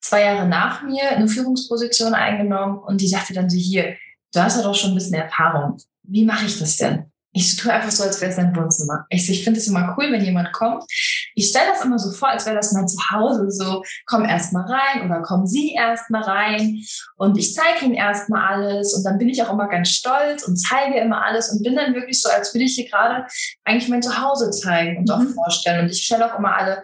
zwei 0.00 0.22
Jahre 0.22 0.46
nach 0.46 0.82
mir 0.82 1.10
eine 1.10 1.28
Führungsposition 1.28 2.14
eingenommen 2.14 2.78
und 2.78 3.00
die 3.00 3.08
sagte 3.08 3.34
dann 3.34 3.50
so, 3.50 3.56
hier, 3.56 3.96
du 4.32 4.40
hast 4.40 4.56
ja 4.56 4.62
doch 4.62 4.74
schon 4.74 4.90
ein 4.90 4.94
bisschen 4.94 5.14
Erfahrung. 5.14 5.78
Wie 6.02 6.24
mache 6.24 6.46
ich 6.46 6.58
das 6.58 6.76
denn? 6.76 7.10
Ich 7.38 7.54
tue 7.54 7.72
einfach 7.72 7.92
so, 7.92 8.02
als 8.02 8.20
wäre 8.20 8.32
es 8.32 8.38
ein 8.38 8.54
Wohnzimmer. 8.56 9.06
Ich, 9.10 9.30
ich 9.30 9.44
finde 9.44 9.60
es 9.60 9.68
immer 9.68 9.94
cool, 9.96 10.10
wenn 10.10 10.24
jemand 10.24 10.52
kommt. 10.52 10.82
Ich 11.36 11.46
stelle 11.46 11.68
das 11.68 11.84
immer 11.84 11.96
so 11.96 12.10
vor, 12.10 12.30
als 12.30 12.46
wäre 12.46 12.56
das 12.56 12.72
mein 12.72 12.88
Zuhause. 12.88 13.48
So, 13.52 13.84
komm 14.06 14.24
erst 14.24 14.52
mal 14.52 14.64
rein 14.64 15.04
oder 15.04 15.22
kommen 15.22 15.46
Sie 15.46 15.72
erst 15.72 16.10
mal 16.10 16.22
rein. 16.22 16.82
Und 17.16 17.38
ich 17.38 17.54
zeige 17.54 17.84
Ihnen 17.84 17.94
erst 17.94 18.28
mal 18.28 18.44
alles. 18.44 18.92
Und 18.92 19.04
dann 19.04 19.18
bin 19.18 19.28
ich 19.28 19.40
auch 19.40 19.52
immer 19.52 19.68
ganz 19.68 19.90
stolz 19.90 20.48
und 20.48 20.56
zeige 20.56 20.98
immer 20.98 21.24
alles 21.24 21.50
und 21.50 21.62
bin 21.62 21.76
dann 21.76 21.94
wirklich 21.94 22.20
so, 22.20 22.28
als 22.28 22.52
würde 22.54 22.64
ich 22.64 22.74
hier 22.74 22.88
gerade 22.88 23.24
eigentlich 23.64 23.88
mein 23.88 24.02
Zuhause 24.02 24.50
zeigen 24.50 24.98
und 24.98 25.08
auch 25.12 25.20
mhm. 25.20 25.34
vorstellen. 25.34 25.84
Und 25.84 25.92
ich 25.92 26.02
stelle 26.02 26.26
auch 26.26 26.36
immer 26.36 26.56
alle 26.56 26.82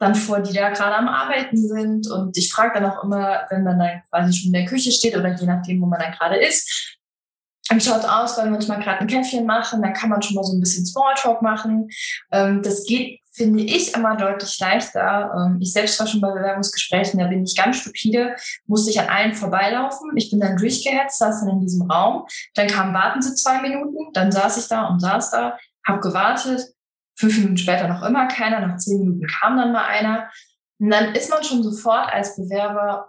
dann 0.00 0.16
vor, 0.16 0.40
die 0.40 0.52
da 0.52 0.70
gerade 0.70 0.96
am 0.96 1.06
Arbeiten 1.06 1.56
sind. 1.56 2.10
Und 2.10 2.36
ich 2.36 2.52
frage 2.52 2.80
dann 2.80 2.90
auch 2.90 3.04
immer, 3.04 3.46
wenn 3.50 3.62
man 3.62 3.78
dann 3.78 4.02
quasi 4.10 4.32
schon 4.32 4.48
in 4.48 4.54
der 4.54 4.66
Küche 4.66 4.90
steht 4.90 5.16
oder 5.16 5.32
je 5.32 5.46
nachdem, 5.46 5.80
wo 5.80 5.86
man 5.86 6.00
dann 6.00 6.10
gerade 6.10 6.44
ist, 6.44 6.98
schaut 7.80 8.04
aus, 8.04 8.36
wenn 8.38 8.50
wir 8.50 8.56
uns 8.56 8.68
mal 8.68 8.80
gerade 8.80 9.00
ein 9.00 9.06
Käffchen 9.06 9.46
machen, 9.46 9.82
dann 9.82 9.92
kann 9.92 10.10
man 10.10 10.22
schon 10.22 10.34
mal 10.34 10.44
so 10.44 10.52
ein 10.52 10.60
bisschen 10.60 10.84
Smalltalk 10.84 11.42
machen. 11.42 11.88
Ähm, 12.30 12.62
das 12.62 12.84
geht, 12.84 13.20
finde 13.32 13.62
ich, 13.62 13.94
immer 13.94 14.16
deutlich 14.16 14.58
leichter. 14.58 15.32
Ähm, 15.36 15.58
ich 15.60 15.72
selbst 15.72 15.98
war 16.00 16.06
schon 16.06 16.20
bei 16.20 16.30
Bewerbungsgesprächen, 16.32 17.20
da 17.20 17.26
bin 17.28 17.44
ich 17.44 17.56
ganz 17.56 17.78
stupide, 17.78 18.36
musste 18.66 18.90
ich 18.90 19.00
an 19.00 19.08
allen 19.08 19.34
vorbeilaufen. 19.34 20.10
Ich 20.16 20.30
bin 20.30 20.40
dann 20.40 20.56
durchgehetzt, 20.56 21.18
saß 21.18 21.40
dann 21.40 21.50
in 21.50 21.60
diesem 21.60 21.90
Raum. 21.90 22.26
Dann 22.54 22.66
kam, 22.66 22.92
warten 22.92 23.22
Sie 23.22 23.34
zwei 23.34 23.60
Minuten, 23.60 24.12
dann 24.12 24.32
saß 24.32 24.58
ich 24.58 24.68
da 24.68 24.86
und 24.88 25.00
saß 25.00 25.30
da, 25.30 25.58
habe 25.86 26.00
gewartet. 26.00 26.74
Fünf 27.14 27.36
Minuten 27.38 27.58
später 27.58 27.88
noch 27.88 28.02
immer 28.02 28.26
keiner, 28.26 28.66
nach 28.66 28.78
zehn 28.78 28.98
Minuten 28.98 29.26
kam 29.26 29.56
dann 29.56 29.72
mal 29.72 29.84
einer. 29.84 30.28
Und 30.78 30.90
dann 30.90 31.14
ist 31.14 31.30
man 31.30 31.44
schon 31.44 31.62
sofort 31.62 32.12
als 32.12 32.36
Bewerber, 32.36 33.06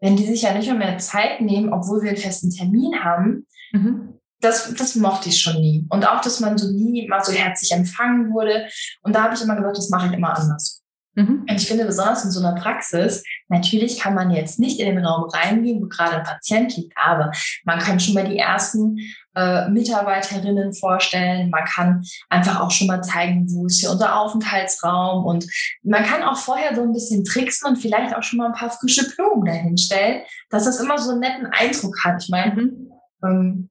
wenn 0.00 0.16
die 0.16 0.26
sich 0.26 0.42
ja 0.42 0.54
nicht 0.54 0.72
mehr 0.72 0.98
Zeit 0.98 1.40
nehmen, 1.40 1.72
obwohl 1.72 2.02
wir 2.02 2.10
einen 2.10 2.18
festen 2.18 2.50
Termin 2.50 3.04
haben, 3.04 3.46
Mhm. 3.72 4.14
Das, 4.40 4.72
das 4.74 4.94
mochte 4.94 5.28
ich 5.28 5.40
schon 5.40 5.60
nie. 5.60 5.86
Und 5.90 6.08
auch, 6.08 6.22
dass 6.22 6.40
man 6.40 6.56
so 6.56 6.70
nie 6.70 7.06
mal 7.08 7.22
so 7.22 7.32
herzlich 7.32 7.72
empfangen 7.72 8.32
wurde. 8.32 8.66
Und 9.02 9.14
da 9.14 9.24
habe 9.24 9.34
ich 9.34 9.42
immer 9.42 9.56
gesagt, 9.56 9.76
das 9.76 9.90
mache 9.90 10.06
ich 10.06 10.12
immer 10.14 10.34
anders. 10.36 10.80
Mhm. 11.14 11.44
Und 11.48 11.56
ich 11.56 11.66
finde, 11.66 11.84
besonders 11.84 12.24
in 12.24 12.30
so 12.30 12.40
einer 12.40 12.58
Praxis, 12.58 13.24
natürlich 13.48 13.98
kann 13.98 14.14
man 14.14 14.30
jetzt 14.30 14.60
nicht 14.60 14.78
in 14.78 14.94
den 14.94 15.04
Raum 15.04 15.28
reingehen, 15.28 15.82
wo 15.82 15.88
gerade 15.88 16.18
ein 16.18 16.22
Patient 16.22 16.76
liegt, 16.76 16.96
aber 16.96 17.32
man 17.64 17.78
kann 17.80 17.98
schon 17.98 18.14
mal 18.14 18.28
die 18.28 18.38
ersten 18.38 18.96
äh, 19.34 19.68
Mitarbeiterinnen 19.68 20.72
vorstellen. 20.72 21.50
Man 21.50 21.64
kann 21.64 22.04
einfach 22.28 22.60
auch 22.60 22.70
schon 22.70 22.86
mal 22.86 23.02
zeigen, 23.02 23.46
wo 23.50 23.66
ist 23.66 23.80
hier 23.80 23.90
unser 23.90 24.20
Aufenthaltsraum. 24.20 25.24
Und 25.24 25.46
man 25.82 26.04
kann 26.04 26.22
auch 26.22 26.36
vorher 26.36 26.74
so 26.74 26.82
ein 26.82 26.92
bisschen 26.92 27.24
tricksen 27.24 27.68
und 27.68 27.76
vielleicht 27.76 28.14
auch 28.14 28.22
schon 28.22 28.38
mal 28.38 28.46
ein 28.46 28.54
paar 28.58 28.70
frische 28.70 29.08
Blumen 29.14 29.44
dahinstellen, 29.44 30.22
dass 30.48 30.64
das 30.64 30.80
immer 30.80 30.98
so 30.98 31.10
einen 31.10 31.20
netten 31.20 31.46
Eindruck 31.46 31.96
hat. 32.04 32.22
Ich 32.22 32.28
meine, 32.28 32.54
mhm 32.54 32.89
ähm, 33.24 33.70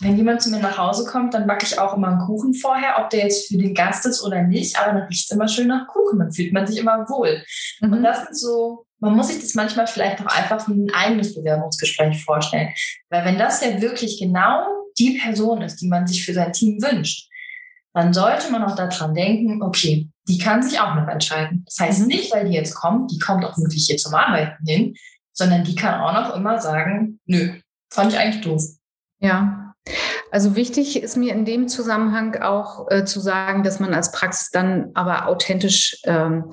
wenn 0.00 0.16
jemand 0.16 0.40
zu 0.40 0.50
mir 0.50 0.60
nach 0.60 0.78
Hause 0.78 1.04
kommt, 1.04 1.34
dann 1.34 1.46
backe 1.46 1.66
ich 1.66 1.78
auch 1.78 1.94
immer 1.94 2.08
einen 2.08 2.20
Kuchen 2.20 2.54
vorher, 2.54 2.98
ob 2.98 3.10
der 3.10 3.24
jetzt 3.24 3.48
für 3.48 3.58
den 3.58 3.74
Gast 3.74 4.06
ist 4.06 4.22
oder 4.22 4.42
nicht, 4.42 4.78
aber 4.78 4.98
dann 4.98 5.08
riecht 5.08 5.30
es 5.30 5.36
immer 5.36 5.46
schön 5.46 5.68
nach 5.68 5.86
Kuchen, 5.88 6.18
dann 6.18 6.32
fühlt 6.32 6.52
man 6.52 6.66
sich 6.66 6.78
immer 6.78 7.06
wohl. 7.08 7.44
Mhm. 7.80 7.92
Und 7.92 8.02
das 8.02 8.24
sind 8.24 8.38
so, 8.38 8.86
man 8.98 9.14
muss 9.14 9.28
sich 9.28 9.40
das 9.40 9.54
manchmal 9.54 9.86
vielleicht 9.86 10.20
auch 10.20 10.34
einfach 10.34 10.66
wie 10.68 10.72
ein 10.72 10.94
eigenes 10.94 11.34
Bewerbungsgespräch 11.34 12.24
vorstellen. 12.24 12.70
Weil 13.10 13.26
wenn 13.26 13.38
das 13.38 13.62
ja 13.62 13.80
wirklich 13.80 14.18
genau 14.18 14.66
die 14.98 15.18
Person 15.18 15.60
ist, 15.62 15.76
die 15.76 15.88
man 15.88 16.06
sich 16.06 16.24
für 16.24 16.32
sein 16.32 16.52
Team 16.52 16.80
wünscht, 16.82 17.28
dann 17.92 18.14
sollte 18.14 18.50
man 18.50 18.64
auch 18.64 18.76
daran 18.76 19.14
denken, 19.14 19.62
okay, 19.62 20.08
die 20.28 20.38
kann 20.38 20.62
sich 20.62 20.80
auch 20.80 20.94
noch 20.94 21.08
entscheiden. 21.08 21.64
Das 21.66 21.78
heißt 21.78 22.00
mhm. 22.00 22.06
nicht, 22.06 22.32
weil 22.32 22.48
die 22.48 22.54
jetzt 22.54 22.74
kommt, 22.74 23.10
die 23.10 23.18
kommt 23.18 23.44
auch 23.44 23.58
wirklich 23.58 23.84
hier 23.86 23.98
zum 23.98 24.14
Arbeiten 24.14 24.64
hin, 24.66 24.94
sondern 25.32 25.64
die 25.64 25.74
kann 25.74 26.00
auch 26.00 26.14
noch 26.14 26.34
immer 26.36 26.58
sagen, 26.58 27.20
nö, 27.26 27.52
fand 27.92 28.12
ich 28.12 28.18
eigentlich 28.18 28.42
doof. 28.42 28.62
Ja. 29.20 29.70
Also 30.30 30.54
wichtig 30.54 31.02
ist 31.02 31.16
mir 31.16 31.34
in 31.34 31.44
dem 31.44 31.66
Zusammenhang 31.66 32.40
auch 32.40 32.88
äh, 32.90 33.04
zu 33.04 33.18
sagen, 33.18 33.64
dass 33.64 33.80
man 33.80 33.94
als 33.94 34.12
Praxis 34.12 34.50
dann 34.50 34.90
aber 34.94 35.26
authentisch 35.26 36.00
ähm, 36.04 36.52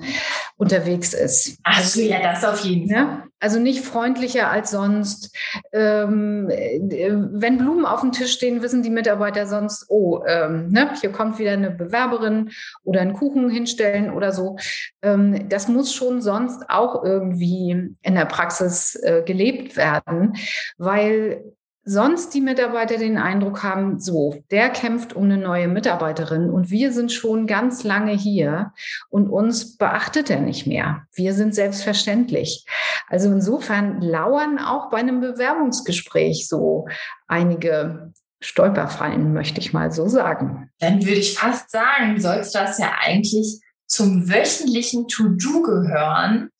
unterwegs 0.56 1.14
ist. 1.14 1.58
Ach 1.62 1.80
so, 1.80 2.00
ja, 2.00 2.20
das 2.20 2.44
auf 2.44 2.64
jeden 2.64 2.88
Fall. 2.88 2.98
Ja? 2.98 3.24
Also 3.38 3.60
nicht 3.60 3.84
freundlicher 3.84 4.50
als 4.50 4.72
sonst. 4.72 5.36
Ähm, 5.72 6.50
äh, 6.50 7.12
wenn 7.12 7.58
Blumen 7.58 7.86
auf 7.86 8.00
dem 8.00 8.10
Tisch 8.10 8.32
stehen, 8.32 8.62
wissen 8.62 8.82
die 8.82 8.90
Mitarbeiter 8.90 9.46
sonst, 9.46 9.86
oh, 9.88 10.24
ähm, 10.26 10.68
ne, 10.70 10.90
hier 11.00 11.12
kommt 11.12 11.38
wieder 11.38 11.52
eine 11.52 11.70
Bewerberin 11.70 12.50
oder 12.82 13.00
einen 13.00 13.12
Kuchen 13.12 13.48
hinstellen 13.48 14.10
oder 14.10 14.32
so. 14.32 14.56
Ähm, 15.02 15.48
das 15.48 15.68
muss 15.68 15.94
schon 15.94 16.20
sonst 16.20 16.68
auch 16.68 17.04
irgendwie 17.04 17.94
in 18.02 18.14
der 18.14 18.24
Praxis 18.24 18.96
äh, 18.96 19.22
gelebt 19.24 19.76
werden, 19.76 20.34
weil 20.78 21.44
sonst 21.88 22.34
die 22.34 22.42
Mitarbeiter 22.42 22.98
den 22.98 23.16
Eindruck 23.16 23.62
haben, 23.62 23.98
so, 23.98 24.42
der 24.50 24.68
kämpft 24.68 25.14
um 25.14 25.24
eine 25.24 25.38
neue 25.38 25.68
Mitarbeiterin 25.68 26.50
und 26.50 26.70
wir 26.70 26.92
sind 26.92 27.10
schon 27.10 27.46
ganz 27.46 27.82
lange 27.82 28.12
hier 28.12 28.72
und 29.08 29.30
uns 29.30 29.78
beachtet 29.78 30.28
er 30.28 30.40
nicht 30.40 30.66
mehr. 30.66 31.06
Wir 31.14 31.32
sind 31.32 31.54
selbstverständlich. 31.54 32.66
Also 33.08 33.30
insofern 33.32 34.02
lauern 34.02 34.58
auch 34.58 34.90
bei 34.90 34.98
einem 34.98 35.20
Bewerbungsgespräch 35.20 36.46
so 36.46 36.86
einige 37.26 38.12
Stolperfallen, 38.40 39.32
möchte 39.32 39.60
ich 39.60 39.72
mal 39.72 39.90
so 39.90 40.08
sagen. 40.08 40.70
Dann 40.80 41.00
würde 41.00 41.20
ich 41.20 41.38
fast 41.38 41.70
sagen, 41.70 42.20
sollte 42.20 42.50
das 42.52 42.78
ja 42.78 42.92
eigentlich 43.00 43.60
zum 43.86 44.28
wöchentlichen 44.28 45.08
To-Do 45.08 45.62
gehören, 45.62 46.50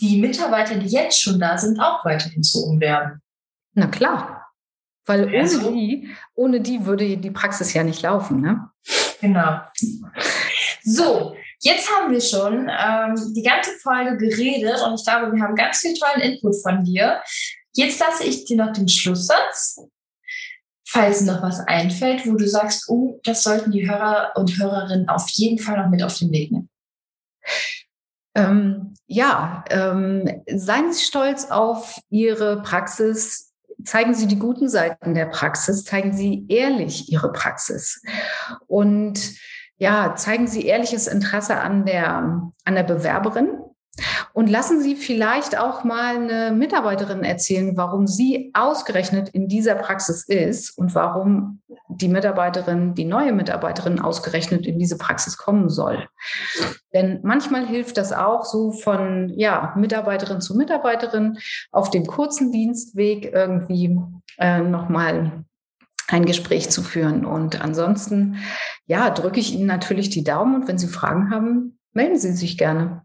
die 0.00 0.20
Mitarbeiter, 0.20 0.74
die 0.74 0.88
jetzt 0.88 1.22
schon 1.22 1.38
da 1.38 1.56
sind, 1.56 1.78
auch 1.78 2.04
weiterhin 2.04 2.42
zu 2.42 2.66
umwerben. 2.66 3.22
Na 3.74 3.86
klar. 3.86 4.41
Weil 5.04 5.34
ohne 5.34 5.72
die, 5.72 6.08
ohne 6.34 6.60
die 6.60 6.86
würde 6.86 7.16
die 7.16 7.30
Praxis 7.30 7.72
ja 7.74 7.82
nicht 7.82 8.02
laufen, 8.02 8.40
ne? 8.40 8.70
Genau. 9.20 9.60
So, 10.84 11.34
jetzt 11.60 11.90
haben 11.90 12.12
wir 12.12 12.20
schon 12.20 12.68
ähm, 12.68 13.34
die 13.34 13.42
ganze 13.42 13.70
Folge 13.82 14.16
geredet 14.16 14.80
und 14.82 14.94
ich 14.94 15.04
glaube, 15.04 15.32
wir 15.32 15.42
haben 15.42 15.54
ganz 15.54 15.78
viel 15.78 15.94
tollen 15.94 16.20
Input 16.20 16.54
von 16.62 16.84
dir. 16.84 17.20
Jetzt 17.72 18.00
lasse 18.00 18.24
ich 18.24 18.44
dir 18.44 18.56
noch 18.56 18.72
den 18.72 18.88
Schlusssatz, 18.88 19.80
falls 20.86 21.22
noch 21.22 21.42
was 21.42 21.60
einfällt, 21.60 22.26
wo 22.26 22.34
du 22.34 22.48
sagst, 22.48 22.88
oh, 22.88 23.20
das 23.24 23.42
sollten 23.42 23.70
die 23.70 23.88
Hörer 23.88 24.32
und 24.34 24.58
Hörerinnen 24.58 25.08
auf 25.08 25.28
jeden 25.30 25.58
Fall 25.58 25.78
noch 25.78 25.88
mit 25.88 26.02
auf 26.02 26.18
den 26.18 26.32
Weg 26.32 26.52
nehmen. 26.52 26.68
Ähm, 28.34 28.94
ja, 29.06 29.64
ähm, 29.70 30.42
seien 30.48 30.92
Sie 30.92 31.04
stolz 31.04 31.50
auf 31.50 32.00
Ihre 32.08 32.62
Praxis, 32.62 33.51
zeigen 33.84 34.14
Sie 34.14 34.26
die 34.26 34.38
guten 34.38 34.68
Seiten 34.68 35.14
der 35.14 35.26
Praxis, 35.26 35.84
zeigen 35.84 36.12
Sie 36.12 36.46
ehrlich 36.48 37.10
Ihre 37.10 37.32
Praxis. 37.32 38.02
Und 38.66 39.34
ja, 39.78 40.14
zeigen 40.14 40.46
Sie 40.46 40.64
ehrliches 40.66 41.06
Interesse 41.06 41.58
an 41.58 41.84
der, 41.84 42.50
an 42.64 42.74
der 42.74 42.84
Bewerberin. 42.84 43.58
Und 44.32 44.48
lassen 44.48 44.80
Sie 44.80 44.96
vielleicht 44.96 45.58
auch 45.58 45.84
mal 45.84 46.16
eine 46.16 46.52
Mitarbeiterin 46.52 47.24
erzählen, 47.24 47.76
warum 47.76 48.06
sie 48.06 48.50
ausgerechnet 48.54 49.28
in 49.30 49.48
dieser 49.48 49.74
Praxis 49.74 50.24
ist 50.26 50.70
und 50.78 50.94
warum 50.94 51.60
die 51.96 52.08
Mitarbeiterin, 52.08 52.94
die 52.94 53.04
neue 53.04 53.32
Mitarbeiterin 53.32 54.00
ausgerechnet 54.00 54.66
in 54.66 54.78
diese 54.78 54.98
Praxis 54.98 55.36
kommen 55.36 55.68
soll. 55.68 56.08
Denn 56.92 57.20
manchmal 57.22 57.66
hilft 57.66 57.96
das 57.96 58.12
auch 58.12 58.44
so 58.44 58.72
von 58.72 59.32
ja, 59.36 59.74
Mitarbeiterin 59.76 60.40
zu 60.40 60.56
Mitarbeiterin 60.56 61.38
auf 61.70 61.90
dem 61.90 62.06
kurzen 62.06 62.52
Dienstweg 62.52 63.32
irgendwie 63.32 63.98
äh, 64.38 64.60
nochmal 64.60 65.44
ein 66.08 66.24
Gespräch 66.24 66.70
zu 66.70 66.82
führen. 66.82 67.24
Und 67.24 67.62
ansonsten, 67.62 68.38
ja, 68.86 69.10
drücke 69.10 69.40
ich 69.40 69.54
Ihnen 69.54 69.66
natürlich 69.66 70.10
die 70.10 70.24
Daumen 70.24 70.54
und 70.54 70.68
wenn 70.68 70.78
Sie 70.78 70.88
Fragen 70.88 71.30
haben, 71.30 71.78
melden 71.92 72.18
Sie 72.18 72.32
sich 72.32 72.58
gerne. 72.58 73.02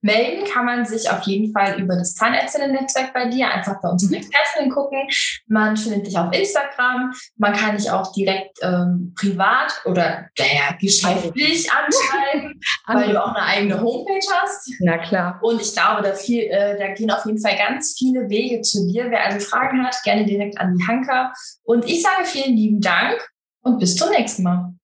Melden 0.00 0.44
kann 0.44 0.64
man 0.64 0.84
sich 0.84 1.08
auf 1.08 1.22
jeden 1.22 1.52
Fall 1.52 1.80
über 1.80 1.96
das 1.96 2.14
Zahnärztinnen-Netzwerk 2.14 3.12
bei 3.14 3.28
dir, 3.28 3.50
einfach 3.50 3.80
bei 3.80 3.88
unseren 3.88 4.10
mhm. 4.10 4.16
Expertinnen 4.16 4.70
gucken. 4.70 5.02
Man 5.46 5.76
findet 5.76 6.06
dich 6.06 6.18
auf 6.18 6.32
Instagram. 6.32 7.12
Man 7.36 7.52
kann 7.52 7.76
dich 7.76 7.90
auch 7.90 8.12
direkt 8.12 8.58
ähm, 8.62 9.14
privat 9.18 9.72
oder 9.84 10.28
naja, 10.38 10.76
geschäftlich 10.80 11.70
anschreiben, 11.70 12.60
weil 12.86 13.10
du 13.10 13.22
auch 13.22 13.34
eine 13.34 13.44
eigene 13.44 13.80
Homepage 13.80 14.26
hast. 14.40 14.70
Na 14.80 14.98
klar. 14.98 15.38
Und 15.42 15.60
ich 15.60 15.72
glaube, 15.72 16.02
da, 16.02 16.14
viel, 16.14 16.44
äh, 16.44 16.78
da 16.78 16.92
gehen 16.94 17.10
auf 17.10 17.24
jeden 17.24 17.40
Fall 17.40 17.56
ganz 17.56 17.94
viele 17.96 18.28
Wege 18.28 18.60
zu 18.62 18.86
dir. 18.86 19.10
Wer 19.10 19.24
also 19.24 19.40
Fragen 19.40 19.84
hat, 19.84 19.96
gerne 20.02 20.24
direkt 20.24 20.58
an 20.58 20.76
die 20.76 20.86
Hanker. 20.86 21.32
Und 21.62 21.86
ich 21.86 22.02
sage 22.02 22.24
vielen 22.24 22.56
lieben 22.56 22.80
Dank 22.80 23.20
und 23.62 23.78
bis 23.78 23.96
zum 23.96 24.10
nächsten 24.10 24.42
Mal. 24.42 24.74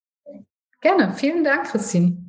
Gerne. 0.80 1.12
Vielen 1.14 1.42
Dank, 1.42 1.66
Christine. 1.66 2.27